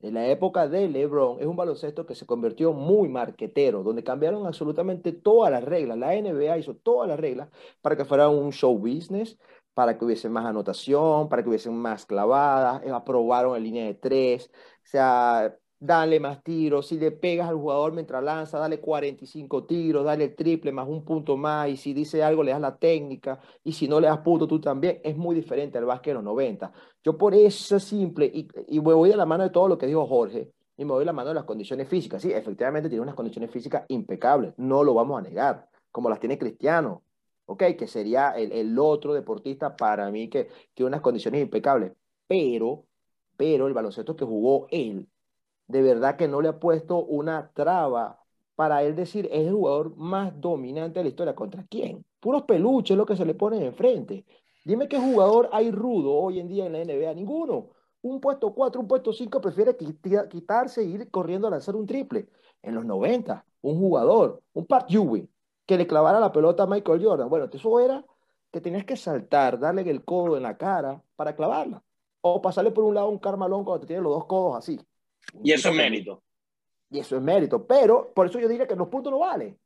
[0.00, 4.46] en la época de LeBron, es un baloncesto que se convirtió muy marquetero, donde cambiaron
[4.46, 5.98] absolutamente todas las reglas.
[5.98, 7.48] La NBA hizo todas las reglas
[7.82, 9.38] para que fuera un show business,
[9.74, 13.94] para que hubiese más anotación, para que hubiesen más clavadas, eh, aprobaron en línea de
[13.94, 19.64] tres, o sea, dale más tiros, si le pegas al jugador mientras lanza, dale 45
[19.64, 22.76] tiros, dale el triple más un punto más, y si dice algo le das la
[22.76, 26.14] técnica, y si no le das punto tú también, es muy diferente al básquet de
[26.14, 26.72] los 90.
[27.04, 29.86] Yo por eso simple, y, y me voy de la mano de todo lo que
[29.86, 32.22] dijo Jorge, y me voy de la mano de las condiciones físicas.
[32.22, 36.38] Sí, efectivamente tiene unas condiciones físicas impecables, no lo vamos a negar, como las tiene
[36.38, 37.02] Cristiano,
[37.46, 37.62] ¿ok?
[37.78, 41.92] Que sería el, el otro deportista para mí que tiene unas condiciones impecables.
[42.26, 42.84] Pero,
[43.36, 45.08] pero el baloncesto que jugó él,
[45.68, 48.24] de verdad que no le ha puesto una traba
[48.56, 51.34] para él decir es el jugador más dominante de la historia.
[51.34, 52.04] ¿Contra quién?
[52.20, 54.24] Puros peluches lo que se le pone enfrente.
[54.64, 57.14] Dime qué jugador hay rudo hoy en día en la NBA.
[57.14, 57.70] Ninguno.
[58.02, 62.28] Un puesto 4, un puesto 5 prefiere quitarse e ir corriendo a lanzar un triple.
[62.62, 65.28] En los 90, un jugador, un Pat Ewing,
[65.66, 67.28] que le clavara la pelota a Michael Jordan.
[67.28, 68.04] Bueno, eso era
[68.50, 71.82] que tenías que saltar, darle el codo en la cara para clavarla.
[72.20, 74.80] O pasarle por un lado un carmalón cuando te tiene los dos codos así.
[75.42, 76.22] Y eso es mérito.
[76.90, 77.66] Y eso es mérito.
[77.66, 79.58] Pero por eso yo diría que los puntos no valen.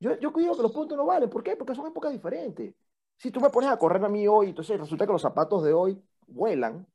[0.00, 1.30] Yo, yo digo que los puntos no valen.
[1.30, 1.56] ¿Por qué?
[1.56, 2.74] Porque son épocas diferentes.
[3.16, 5.72] Si tú me pones a correr a mí hoy, entonces resulta que los zapatos de
[5.72, 6.86] hoy vuelan.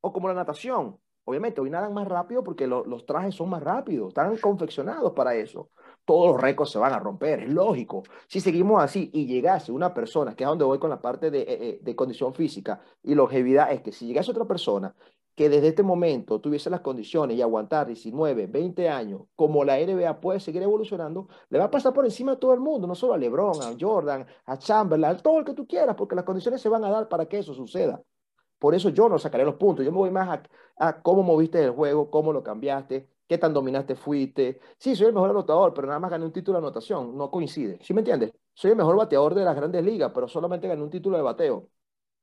[0.00, 0.98] O como la natación.
[1.24, 4.08] Obviamente, hoy nadan más rápido porque los trajes son más rápidos.
[4.08, 5.70] Están confeccionados para eso.
[6.06, 8.02] Todos los récords se van a romper, es lógico.
[8.26, 11.40] Si seguimos así y llegase una persona, que es donde voy con la parte de,
[11.40, 14.94] eh, eh, de condición física y longevidad, es que si llegase otra persona
[15.38, 20.20] que desde este momento tuviese las condiciones y aguantar 19, 20 años, como la NBA
[20.20, 23.14] puede seguir evolucionando, le va a pasar por encima a todo el mundo, no solo
[23.14, 26.60] a LeBron, a Jordan, a Chamberlain, a todo el que tú quieras, porque las condiciones
[26.60, 28.02] se van a dar para que eso suceda.
[28.58, 30.42] Por eso yo no sacaré los puntos, yo me voy más a,
[30.88, 34.58] a cómo moviste el juego, cómo lo cambiaste, qué tan dominante fuiste.
[34.76, 37.78] Sí, soy el mejor anotador, pero nada más gané un título de anotación, no coincide.
[37.80, 38.32] ¿Sí me entiendes?
[38.54, 41.68] Soy el mejor bateador de las grandes ligas, pero solamente gané un título de bateo.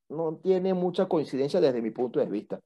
[0.10, 2.60] No tiene mucha coincidencia desde mi punto de vista.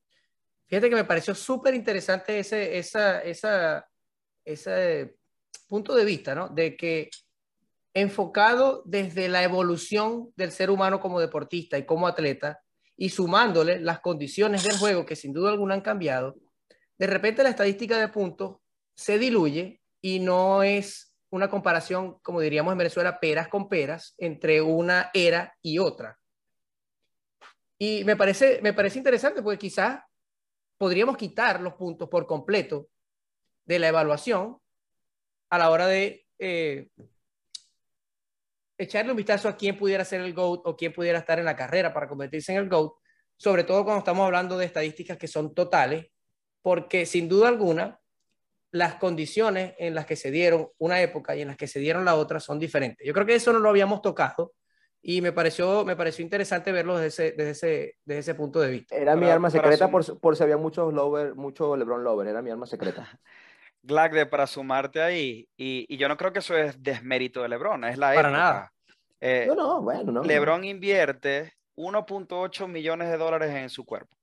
[0.70, 3.90] Fíjate que me pareció súper interesante ese, esa, esa,
[4.46, 5.16] ese
[5.68, 6.48] punto de vista, ¿no?
[6.48, 7.10] De que
[7.94, 12.62] enfocado desde la evolución del ser humano como deportista y como atleta
[12.96, 16.36] y sumándole las condiciones del juego que sin duda alguna han cambiado,
[17.00, 18.58] de repente la estadística de puntos
[18.94, 24.62] se diluye y no es una comparación, como diríamos en Venezuela, peras con peras entre
[24.62, 26.20] una era y otra.
[27.78, 30.02] Y me parece, me parece interesante porque quizás
[30.80, 32.88] podríamos quitar los puntos por completo
[33.66, 34.58] de la evaluación
[35.50, 36.88] a la hora de eh,
[38.78, 41.58] echarle un vistazo a quién pudiera ser el GOAT o quién pudiera estar en la
[41.58, 42.94] carrera para convertirse en el GOAT,
[43.36, 46.08] sobre todo cuando estamos hablando de estadísticas que son totales,
[46.62, 48.00] porque sin duda alguna
[48.72, 52.06] las condiciones en las que se dieron una época y en las que se dieron
[52.06, 53.06] la otra son diferentes.
[53.06, 54.54] Yo creo que eso no lo habíamos tocado
[55.02, 58.70] y me pareció, me pareció interesante verlo desde ese, desde ese, desde ese punto de
[58.70, 58.96] vista.
[58.96, 62.50] Era mi arma secreta por, por, si había muchos lover, mucho LeBron Lover, era mi
[62.50, 63.08] arma secreta.
[63.82, 67.86] Glagde, para sumarte ahí, y, y, yo no creo que eso es desmérito de LeBron,
[67.86, 68.74] es la Para nada.
[69.22, 70.24] Eh, no, no, bueno, no.
[70.24, 74.18] LeBron invierte 1.8 millones de dólares en su cuerpo,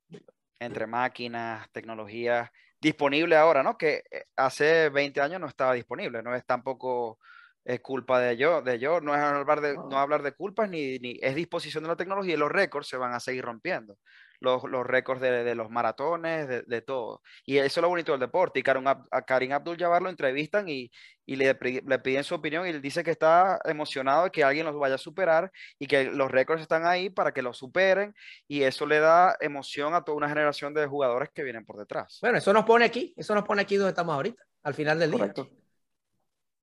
[0.58, 2.50] entre máquinas, tecnologías,
[2.80, 3.78] disponible ahora, ¿no?
[3.78, 7.18] Que eh, hace 20 años no estaba disponible, no es tampoco
[7.66, 11.00] es culpa de yo, de yo, no es hablar de, no hablar de culpas ni,
[11.00, 13.98] ni, es disposición de la tecnología y los récords se van a seguir rompiendo.
[14.38, 17.22] Los, los récords de, de, los maratones, de, de, todo.
[17.46, 18.60] Y eso es lo bonito del deporte.
[18.60, 20.90] Y Karim, a Karim Abdul-Jabbar lo entrevistan y,
[21.24, 24.66] y le, le, piden su opinión y él dice que está emocionado de que alguien
[24.66, 28.14] los vaya a superar y que los récords están ahí para que los superen
[28.46, 32.18] y eso le da emoción a toda una generación de jugadores que vienen por detrás.
[32.20, 35.12] Bueno, eso nos pone aquí, eso nos pone aquí donde estamos ahorita, al final del
[35.12, 35.44] Correcto.
[35.44, 35.65] día.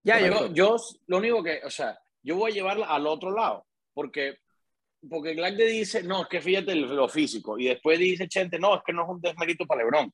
[0.04, 0.76] Ya, yo, yo,
[1.08, 4.38] lo único que, o sea, yo voy a llevarla al otro lado, porque,
[5.10, 8.82] porque Glagde dice, no, es que fíjate lo físico, y después dice Chente, no, es
[8.86, 10.12] que no es un desmérito para Lebron.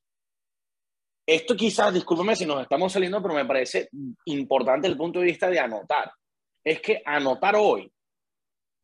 [1.26, 3.90] Esto quizás, discúlpeme si nos estamos saliendo, pero me parece
[4.26, 6.12] importante el punto de vista de anotar.
[6.64, 7.92] Es que anotar hoy,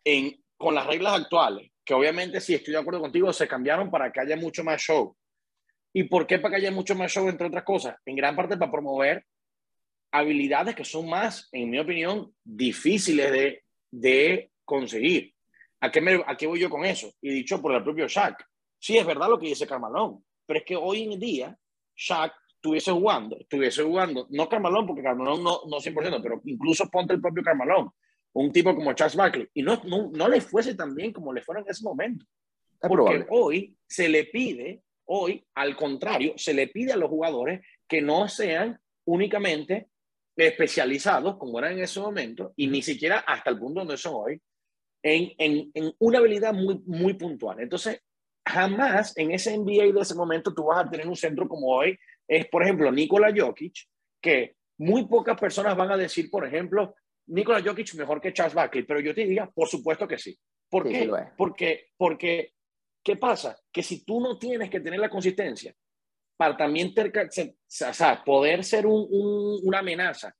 [0.03, 4.11] en, con las reglas actuales, que obviamente si estoy de acuerdo contigo, se cambiaron para
[4.11, 5.15] que haya mucho más show.
[5.93, 7.95] ¿Y por qué para que haya mucho más show, entre otras cosas?
[8.05, 9.25] En gran parte para promover
[10.17, 15.33] habilidades que son más, en mi opinión, difíciles de, de conseguir.
[15.81, 17.11] ¿A qué, me, ¿A qué voy yo con eso?
[17.21, 18.45] Y dicho por el propio Shaq.
[18.79, 21.57] Sí, es verdad lo que dice Carmalón, pero es que hoy en día
[21.95, 27.13] Shaq estuviese jugando, estuviese jugando, no Carmalón, porque Carmalón no, no 100%, pero incluso ponte
[27.13, 27.91] el propio Carmalón,
[28.33, 31.41] un tipo como Charles Barkley, y no, no, no le fuese tan bien como le
[31.41, 32.25] fueron en ese momento.
[32.79, 38.01] Porque hoy se le pide, hoy, al contrario, se le pide a los jugadores que
[38.01, 39.89] no sean únicamente
[40.35, 44.41] especializados, como eran en ese momento, y ni siquiera hasta el punto donde son hoy,
[45.03, 47.59] en, en, en, una habilidad muy, muy puntual.
[47.59, 48.01] Entonces,
[48.45, 51.97] jamás en ese NBA de ese momento tú vas a tener un centro como hoy,
[52.27, 53.73] es por ejemplo Nikola Jokic,
[54.21, 56.95] que muy pocas personas van a decir, por ejemplo,
[57.27, 60.37] Nikola Jokic mejor que Charles Barkley, pero yo te diría, por supuesto que sí.
[60.69, 61.09] ¿Por qué?
[61.37, 62.53] porque, porque,
[63.03, 63.57] ¿qué pasa?
[63.71, 65.73] Que si tú no tienes que tener la consistencia
[66.37, 70.35] para también ter, o sea, poder ser un, un, una amenaza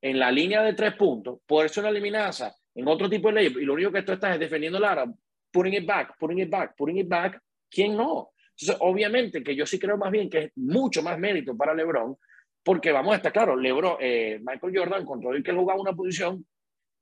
[0.00, 3.46] en la línea de tres puntos, poder ser una amenaza en otro tipo de ley,
[3.46, 5.12] y lo único que tú estás es defendiendo la
[5.50, 8.30] putting it back, putting it back, putting it back, ¿quién no?
[8.50, 12.16] Entonces, obviamente que yo sí creo más bien que es mucho más mérito para LeBron,
[12.62, 16.44] porque vamos a estar claro, LeBron, eh, Michael Jordan controló el que jugaba una posición,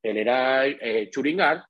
[0.02, 1.64] él era eh, Churingar,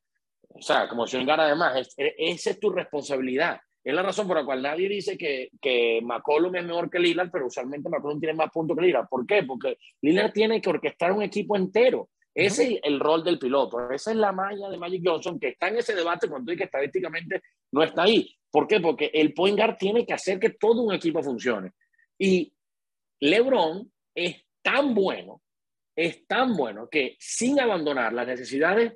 [0.48, 3.60] o sea, como Churingar además, esa es tu responsabilidad.
[3.86, 7.30] Es la razón por la cual nadie dice que, que McCollum es mejor que Lillard,
[7.30, 9.06] pero usualmente McCollum tiene más puntos que Lillard.
[9.08, 9.44] ¿Por qué?
[9.44, 12.08] Porque Lillard tiene que orquestar un equipo entero.
[12.34, 13.88] Ese es el rol del piloto.
[13.92, 16.64] Esa es la malla de Magic Johnson que está en ese debate cuando dice que
[16.64, 18.28] estadísticamente no está ahí.
[18.50, 18.80] ¿Por qué?
[18.80, 21.70] Porque el point guard tiene que hacer que todo un equipo funcione.
[22.18, 22.52] Y
[23.20, 25.42] LeBron es tan bueno,
[25.94, 28.94] es tan bueno que sin abandonar las necesidades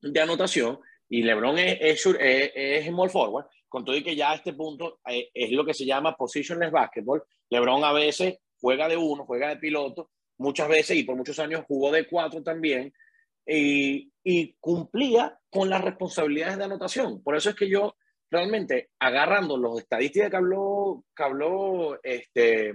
[0.00, 0.78] de anotación,
[1.08, 2.06] y LeBron es, es,
[2.54, 5.72] es, small forward, con todo y que ya a este punto eh, es lo que
[5.72, 7.22] se llama positionless basketball.
[7.48, 11.64] LeBron a veces juega de uno, juega de piloto, muchas veces y por muchos años
[11.66, 12.92] jugó de cuatro también
[13.46, 14.10] y,
[14.60, 17.22] cumplía con las responsabilidades de anotación.
[17.22, 17.96] Por eso es que yo
[18.30, 21.04] realmente agarrando los estadísticas que habló,
[22.02, 22.74] que este,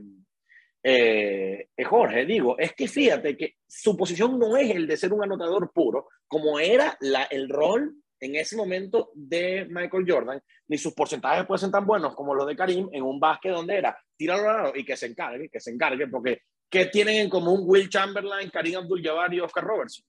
[0.84, 5.24] eh, Jorge, digo, es que fíjate que su posición no es el de ser un
[5.24, 10.94] anotador puro, como era la, el rol en ese momento de Michael Jordan, ni sus
[10.94, 14.72] porcentajes pueden ser tan buenos como los de Karim en un básquet donde era tíralo
[14.76, 18.78] y que se encargue, que se encargue, porque ¿qué tienen en común Will Chamberlain, Karim
[18.78, 20.06] Abdul-Jabbar y Oscar Robertson?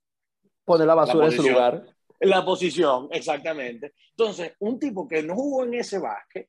[0.64, 1.84] Poner la basura en su lugar.
[2.20, 3.92] La posición, exactamente.
[4.10, 6.48] Entonces, un tipo que no jugó en ese básquet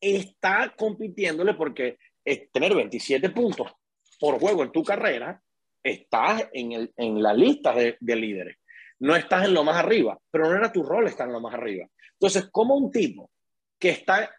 [0.00, 3.72] está compitiéndole porque es tener 27 puntos
[4.20, 5.42] por juego en tu carrera,
[5.82, 8.56] estás en, el, en la lista de, de líderes
[9.02, 11.54] no estás en lo más arriba, pero no era tu rol estar en lo más
[11.54, 11.88] arriba.
[12.12, 13.28] Entonces, como un tipo
[13.76, 14.30] que está,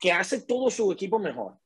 [0.00, 1.58] que hace todo su equipo mejor,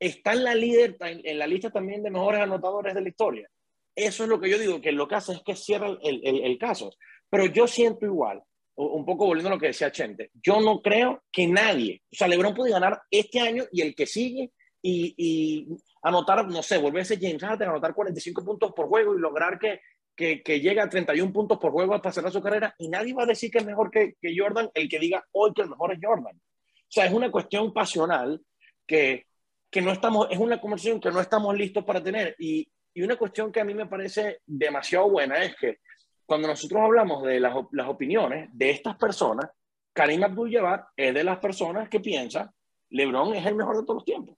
[0.00, 3.48] está en la líder, en la lista también de mejores anotadores de la historia.
[3.94, 6.58] Eso es lo que yo digo, que lo que hace es que cierra el, el,
[6.58, 6.90] caso.
[7.30, 8.42] Pero yo siento igual,
[8.74, 12.26] un poco volviendo a lo que decía Chente, yo no creo que nadie, o sea,
[12.26, 14.50] LeBron puede ganar este año y el que sigue
[14.82, 15.68] y, y
[16.02, 19.80] anotar, no sé, volverse James Harden, anotar 45 puntos por juego y lograr que,
[20.14, 23.22] que, que, llega a 31 puntos por juego hasta cerrar su carrera y nadie va
[23.22, 25.92] a decir que es mejor que, que, Jordan el que diga hoy que el mejor
[25.92, 26.36] es Jordan.
[26.36, 28.40] O sea, es una cuestión pasional
[28.86, 29.26] que,
[29.70, 32.36] que no estamos, es una conversación que no estamos listos para tener.
[32.38, 35.78] Y, y una cuestión que a mí me parece demasiado buena es que
[36.26, 39.50] cuando nosotros hablamos de las, las opiniones de estas personas,
[39.92, 42.52] Karim Abdul-Jabbar es de las personas que piensa
[42.92, 44.36] LeBron es el mejor de todos los tiempos.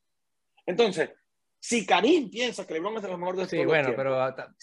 [0.65, 1.11] Entonces,
[1.59, 4.55] si Karim piensa que LeBron es el mejor de todos sí, los bueno, tiempos, pero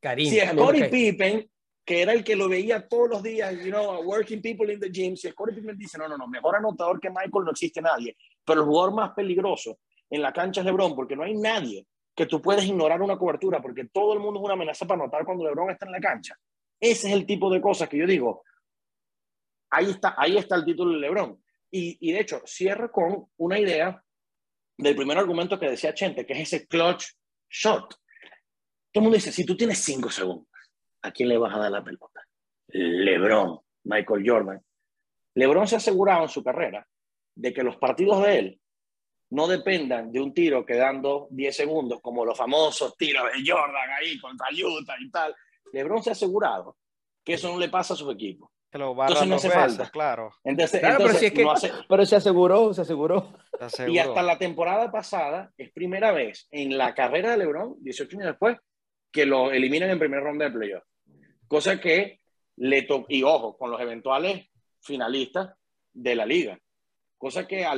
[0.00, 0.30] Karim.
[0.30, 0.90] Si Scottie okay.
[0.90, 1.50] Pippen,
[1.84, 4.90] que era el que lo veía todos los días, you know, working people in the
[4.90, 8.16] gym, si Scottie Pippen dice, no, no, no, mejor anotador que Michael no existe nadie,
[8.44, 9.78] pero el jugador más peligroso
[10.10, 13.62] en la cancha es LeBron, porque no hay nadie que tú puedes ignorar una cobertura,
[13.62, 16.36] porque todo el mundo es una amenaza para anotar cuando LeBron está en la cancha.
[16.80, 18.42] Ese es el tipo de cosas que yo digo,
[19.70, 21.42] ahí está, ahí está el título de LeBron.
[21.70, 24.02] Y, y de hecho, cierro con una idea
[24.78, 27.06] del primer argumento que decía Chente, que es ese clutch
[27.50, 27.94] shot.
[28.92, 30.48] Todo el mundo dice, si tú tienes cinco segundos,
[31.02, 32.20] ¿a quién le vas a dar la pelota?
[32.68, 34.62] LeBron, Michael Jordan.
[35.34, 36.86] LeBron se ha asegurado en su carrera
[37.34, 38.60] de que los partidos de él
[39.30, 44.18] no dependan de un tiro quedando 10 segundos, como los famosos tiros de Jordan ahí
[44.18, 45.34] contra Utah y tal.
[45.72, 46.76] LeBron se ha asegurado
[47.24, 48.50] que eso no le pasa a sus equipos.
[48.70, 49.90] Que lo entonces no hace veces, falta.
[49.90, 50.30] Claro.
[50.44, 51.72] Entonces, claro entonces, pero, si es que, no hace...
[51.88, 53.32] pero se aseguró, se aseguró.
[53.58, 53.92] Se aseguró.
[53.92, 58.28] Y hasta la temporada pasada es primera vez en la carrera de LeBron, 18 años
[58.28, 58.58] después,
[59.10, 60.84] que lo eliminan en primer ronda de playoff.
[61.46, 62.20] Cosa que
[62.56, 64.48] le tocó, y ojo, con los eventuales
[64.80, 65.54] finalistas
[65.92, 66.58] de la liga.
[67.16, 67.76] Cosa que a,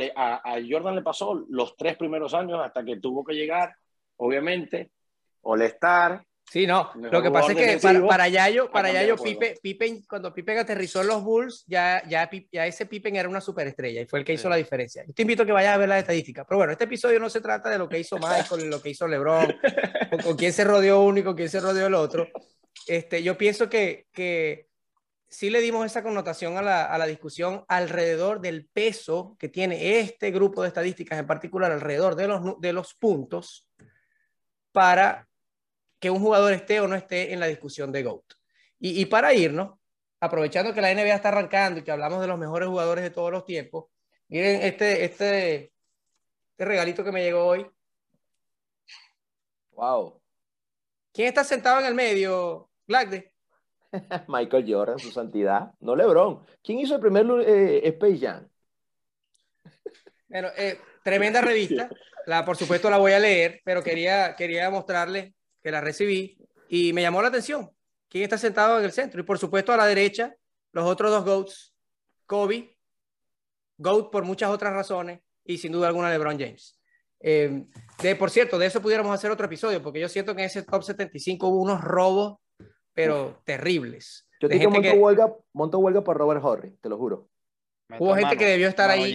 [0.68, 3.74] Jordan le pasó los tres primeros años hasta que tuvo que llegar,
[4.16, 4.90] obviamente,
[5.42, 6.24] All-Star.
[6.50, 10.34] Sí, no, lo que pasa es que para, para Yayo, para Yayo Pipe, Pippen, cuando
[10.34, 14.18] Pippen aterrizó en los Bulls, ya, ya, ya ese Pippen era una superestrella y fue
[14.18, 14.48] el que hizo sí.
[14.48, 15.04] la diferencia.
[15.06, 16.44] Yo te invito a que vayas a ver la estadística.
[16.44, 19.06] Pero bueno, este episodio no se trata de lo que hizo Michael, lo que hizo
[19.06, 19.46] LeBron,
[20.10, 22.26] con, con quién se rodeó uno y con quién se rodeó el otro.
[22.88, 24.66] Este, yo pienso que, que
[25.28, 30.00] sí le dimos esa connotación a la, a la, discusión alrededor del peso que tiene
[30.00, 33.68] este grupo de estadísticas, en particular alrededor de los, de los puntos,
[34.72, 35.28] para
[36.00, 38.24] que un jugador esté o no esté en la discusión de GOAT.
[38.80, 39.78] Y, y para irnos,
[40.18, 43.30] aprovechando que la NBA está arrancando y que hablamos de los mejores jugadores de todos
[43.30, 43.86] los tiempos,
[44.28, 45.72] miren este, este,
[46.50, 47.66] este regalito que me llegó hoy.
[49.72, 50.20] Wow.
[51.12, 53.34] ¿Quién está sentado en el medio, Glagde?
[54.28, 55.72] Michael Jordan, su santidad.
[55.80, 56.44] No LeBron.
[56.62, 58.48] ¿Quién hizo el primer eh, Space Jam?
[60.28, 61.90] Bueno, eh, tremenda revista.
[62.26, 65.32] La, por supuesto la voy a leer, pero quería, quería mostrarles
[65.62, 66.38] que la recibí
[66.68, 67.70] y me llamó la atención.
[68.08, 69.20] quién está sentado en el centro.
[69.20, 70.34] Y por supuesto a la derecha,
[70.72, 71.74] los otros dos GOATs,
[72.26, 72.76] Kobe,
[73.78, 76.76] GOAT por muchas otras razones, y sin duda alguna LeBron James.
[77.20, 77.66] Eh,
[78.02, 80.62] de, por cierto, de eso pudiéramos hacer otro episodio, porque yo siento que en ese
[80.62, 82.38] top 75 hubo unos robos,
[82.92, 84.26] pero terribles.
[84.40, 87.28] Yo te digo, monto, que- huelga, monto huelga por Robert Horry, te lo juro.
[87.98, 89.12] Hubo gente que debió estar ahí.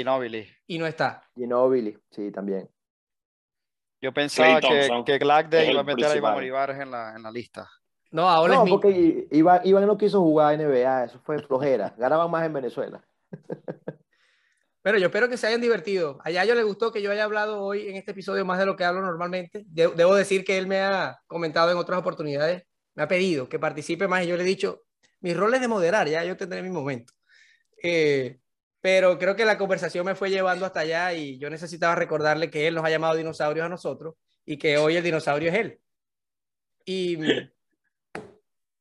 [0.68, 1.24] Y no está.
[1.36, 2.70] Ginobili, sí, también.
[4.02, 6.36] Yo pensaba que, que Glagde es iba a meter a Iván.
[6.36, 7.70] Olivares en la, en la lista.
[8.12, 8.72] No, a Ole No, Smith.
[8.74, 11.94] porque Iván, Iván no quiso jugar NBA, eso fue flojera.
[11.98, 13.04] Ganaban más en Venezuela.
[14.82, 16.20] Pero yo espero que se hayan divertido.
[16.24, 18.76] A Yayo le gustó que yo haya hablado hoy en este episodio más de lo
[18.76, 19.64] que hablo normalmente.
[19.68, 23.58] De- debo decir que él me ha comentado en otras oportunidades, me ha pedido que
[23.58, 24.84] participe más y yo le he dicho,
[25.22, 27.14] mi rol es de moderar, ya yo tendré mi momento.
[27.82, 28.40] Eh,
[28.86, 32.68] pero creo que la conversación me fue llevando hasta allá y yo necesitaba recordarle que
[32.68, 34.14] él nos ha llamado dinosaurios a nosotros
[34.46, 35.82] y que hoy el dinosaurio es él.
[36.86, 38.20] Y mm,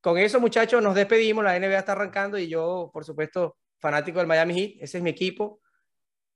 [0.02, 1.42] con eso, muchachos, nos despedimos.
[1.42, 5.08] La NBA está arrancando y yo, por supuesto, fanático del Miami Heat, ese es mi
[5.08, 5.62] equipo.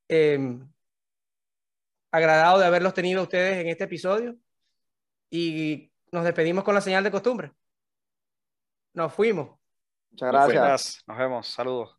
[0.09, 0.59] Eh,
[2.11, 4.35] agradado de haberlos tenido a ustedes en este episodio
[5.29, 7.53] y nos despedimos con la señal de costumbre.
[8.95, 9.59] Nos fuimos.
[10.11, 10.55] Muchas Nos.
[10.55, 11.05] Gracias.
[11.07, 11.47] Nos vemos.
[11.49, 11.98] Saludos.